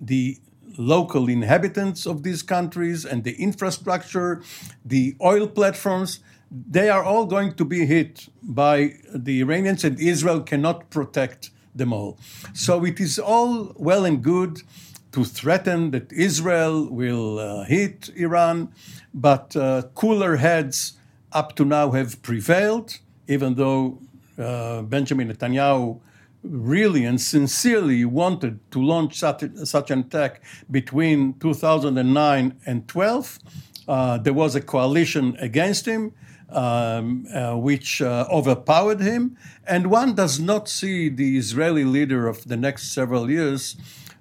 the 0.00 0.38
local 0.78 1.28
inhabitants 1.28 2.06
of 2.06 2.22
these 2.22 2.42
countries 2.42 3.04
and 3.04 3.24
the 3.24 3.34
infrastructure, 3.40 4.42
the 4.84 5.16
oil 5.20 5.46
platforms, 5.46 6.20
they 6.50 6.88
are 6.88 7.04
all 7.04 7.26
going 7.26 7.54
to 7.54 7.64
be 7.64 7.86
hit 7.86 8.28
by 8.42 8.94
the 9.14 9.40
Iranians, 9.40 9.84
and 9.84 9.98
Israel 10.00 10.40
cannot 10.40 10.90
protect 10.90 11.50
them 11.74 11.92
all. 11.92 12.18
So 12.52 12.84
it 12.84 12.98
is 12.98 13.18
all 13.18 13.72
well 13.76 14.04
and 14.04 14.22
good 14.22 14.62
to 15.12 15.24
threaten 15.24 15.90
that 15.90 16.12
Israel 16.12 16.88
will 16.88 17.38
uh, 17.38 17.64
hit 17.64 18.10
Iran, 18.16 18.72
but 19.12 19.56
uh, 19.56 19.82
cooler 19.94 20.36
heads 20.36 20.94
up 21.32 21.56
to 21.56 21.64
now 21.64 21.90
have 21.92 22.22
prevailed, 22.22 22.98
even 23.28 23.54
though 23.54 23.98
uh, 24.38 24.82
Benjamin 24.82 25.32
Netanyahu 25.32 26.00
really 26.42 27.04
and 27.04 27.20
sincerely 27.20 28.04
wanted 28.04 28.58
to 28.70 28.82
launch 28.82 29.18
such, 29.18 29.44
such 29.64 29.90
an 29.90 30.00
attack 30.00 30.42
between 30.70 31.34
2009 31.34 32.60
and 32.66 32.88
12. 32.88 33.38
Uh, 33.86 34.18
there 34.18 34.32
was 34.32 34.54
a 34.54 34.60
coalition 34.60 35.36
against 35.40 35.86
him 35.86 36.12
um, 36.52 37.26
uh, 37.32 37.56
which 37.56 38.02
uh, 38.02 38.26
overpowered 38.30 39.00
him. 39.00 39.36
And 39.66 39.88
one 39.88 40.14
does 40.14 40.40
not 40.40 40.68
see 40.68 41.08
the 41.08 41.36
Israeli 41.36 41.84
leader 41.84 42.26
of 42.26 42.44
the 42.48 42.56
next 42.56 42.92
several 42.92 43.30
years 43.30 43.76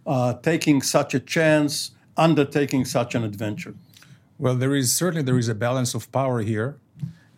uh, 0.05 0.33
taking 0.33 0.81
such 0.81 1.13
a 1.13 1.19
chance, 1.19 1.91
undertaking 2.17 2.85
such 2.85 3.15
an 3.15 3.23
adventure. 3.23 3.75
Well, 4.37 4.55
there 4.55 4.75
is 4.75 4.95
certainly 4.95 5.23
there 5.23 5.37
is 5.37 5.49
a 5.49 5.55
balance 5.55 5.93
of 5.93 6.11
power 6.11 6.41
here, 6.41 6.77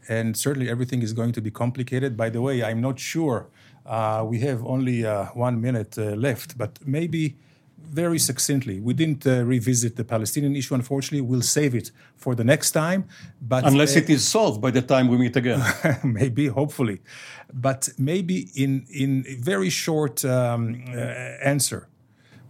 and 0.08 0.38
certainly 0.38 0.70
everything 0.70 1.02
is 1.02 1.14
going 1.14 1.32
to 1.34 1.42
be 1.42 1.52
complicated. 1.52 2.16
By 2.16 2.30
the 2.30 2.42
way, 2.42 2.64
I'm 2.64 2.82
not 2.82 3.00
sure. 3.00 3.48
Uh, 3.86 4.24
we 4.28 4.40
have 4.40 4.64
only 4.66 5.06
uh, 5.06 5.26
one 5.34 5.60
minute 5.60 5.98
uh, 5.98 6.12
left, 6.28 6.58
but 6.58 6.80
maybe 6.86 7.36
very 7.92 8.20
succinctly. 8.20 8.80
We 8.80 8.94
didn't 8.94 9.26
uh, 9.28 9.44
revisit 9.44 9.96
the 9.96 10.04
Palestinian 10.04 10.56
issue, 10.56 10.76
unfortunately. 10.76 11.22
We'll 11.22 11.42
save 11.42 11.76
it 11.76 11.92
for 12.16 12.36
the 12.36 12.44
next 12.44 12.72
time. 12.72 13.06
But 13.42 13.66
unless 13.66 13.96
uh, 13.96 14.00
it 14.00 14.10
is 14.10 14.28
solved 14.28 14.62
by 14.62 14.72
the 14.72 14.82
time 14.82 15.08
we 15.08 15.18
meet 15.18 15.36
again, 15.36 15.62
maybe, 16.04 16.48
hopefully, 16.48 17.02
but 17.54 17.90
maybe 17.98 18.50
in 18.56 18.86
in 18.90 19.26
very 19.40 19.70
short 19.70 20.24
um, 20.24 20.84
uh, 20.88 20.96
answer, 21.54 21.88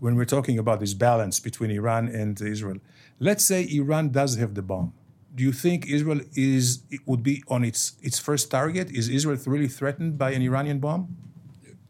when 0.04 0.14
we're 0.18 0.32
talking 0.36 0.58
about 0.64 0.80
this 0.84 0.94
balance 0.94 1.40
between 1.40 1.72
Iran 1.72 2.04
and 2.22 2.34
Israel, 2.42 2.80
let's 3.28 3.46
say 3.52 3.60
Iran 3.82 4.06
does 4.10 4.32
have 4.42 4.52
the 4.56 4.66
bomb. 4.72 4.90
Do 5.34 5.42
you 5.48 5.54
think 5.64 5.80
Israel 5.98 6.22
is 6.36 6.64
would 7.06 7.24
be 7.32 7.36
on 7.48 7.62
its 7.70 7.82
its 8.08 8.18
first 8.28 8.46
target? 8.52 8.86
Is 9.00 9.06
Israel 9.18 9.40
really 9.54 9.72
threatened 9.80 10.18
by 10.24 10.30
an 10.38 10.42
Iranian 10.50 10.80
bomb? 10.80 11.04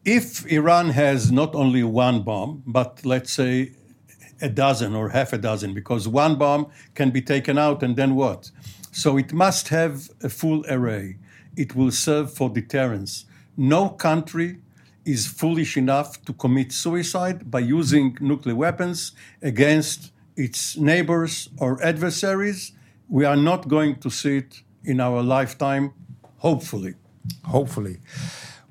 if 0.04 0.46
Iran 0.48 0.90
has 0.90 1.32
not 1.32 1.54
only 1.54 1.84
one 1.84 2.24
bomb, 2.24 2.64
but 2.66 3.06
let's 3.06 3.32
say 3.32 3.74
a 4.42 4.50
dozen 4.50 4.96
or 4.96 5.10
half 5.10 5.34
a 5.34 5.38
dozen, 5.38 5.74
because 5.74 6.08
one 6.08 6.36
bomb 6.36 6.68
can 6.96 7.12
be 7.12 7.22
taken 7.22 7.58
out 7.58 7.84
and 7.84 7.96
then 7.96 8.16
what? 8.16 8.50
So 8.92 9.18
it 9.18 9.32
must 9.32 9.68
have 9.70 10.10
a 10.24 10.30
full 10.30 10.66
array. 10.68 11.18
It 11.56 11.76
will 11.76 11.92
serve 11.92 12.34
for 12.34 12.50
deterrence. 12.50 13.26
No 13.56 13.90
country 13.90 14.58
is 15.06 15.28
foolish 15.28 15.78
enough 15.78 16.24
to 16.26 16.34
commit 16.34 16.72
suicide 16.72 17.50
by 17.50 17.60
using 17.60 18.18
nuclear 18.20 18.56
weapons 18.56 19.14
against 19.42 20.12
its 20.36 20.78
neighbors 20.78 21.50
or 21.58 21.82
adversaries. 21.84 22.72
We 23.10 23.26
are 23.26 23.36
not 23.36 23.68
going 23.68 23.96
to 23.98 24.10
see 24.10 24.38
it 24.38 24.62
in 24.84 25.00
our 25.00 25.22
lifetime, 25.22 25.94
hopefully. 26.38 26.96
Hopefully. 27.46 27.98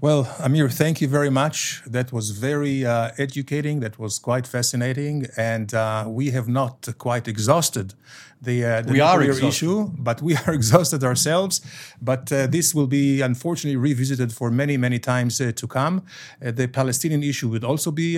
Well, 0.03 0.35
Amir, 0.39 0.71
thank 0.71 1.03
you 1.03 1.09
very 1.09 1.29
much. 1.29 1.83
That 1.87 2.11
was 2.11 2.31
very 2.31 2.87
uh, 2.87 3.11
educating. 3.19 3.81
That 3.81 3.99
was 3.99 4.19
quite 4.19 4.47
fascinating, 4.47 5.27
and 5.37 5.75
uh, 5.75 6.07
we 6.09 6.31
have 6.31 6.49
not 6.49 6.89
quite 6.97 7.29
exhausted 7.29 7.93
the, 8.41 8.65
uh, 8.65 8.81
the 8.81 9.03
are 9.03 9.23
issue, 9.23 9.91
but 9.99 10.23
we 10.23 10.37
are 10.37 10.55
exhausted 10.61 11.05
ourselves. 11.05 11.61
But 12.01 12.33
uh, 12.33 12.47
this 12.47 12.75
will 12.75 12.87
be 12.87 13.21
unfortunately 13.21 13.77
revisited 13.77 14.33
for 14.33 14.51
many, 14.51 14.79
many 14.79 14.99
times 14.99 15.39
uh, 15.39 15.53
to 15.55 15.67
come. 15.67 16.07
Uh, 16.43 16.51
the 16.53 16.67
Palestinian 16.67 17.23
issue 17.23 17.51
would 17.51 17.65
also 17.65 17.91
be 17.91 18.17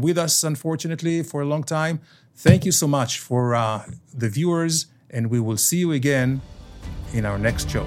with 0.00 0.16
us, 0.16 0.42
unfortunately, 0.42 1.22
for 1.22 1.42
a 1.42 1.44
long 1.44 1.62
time. 1.62 2.00
Thank 2.36 2.64
you 2.64 2.72
so 2.72 2.86
much 2.86 3.18
for 3.18 3.84
the 4.14 4.30
viewers, 4.30 4.86
and 5.10 5.28
we 5.28 5.40
will 5.40 5.58
see 5.58 5.76
you 5.76 5.92
again 5.92 6.40
in 7.12 7.26
our 7.26 7.38
next 7.38 7.68
show. 7.68 7.86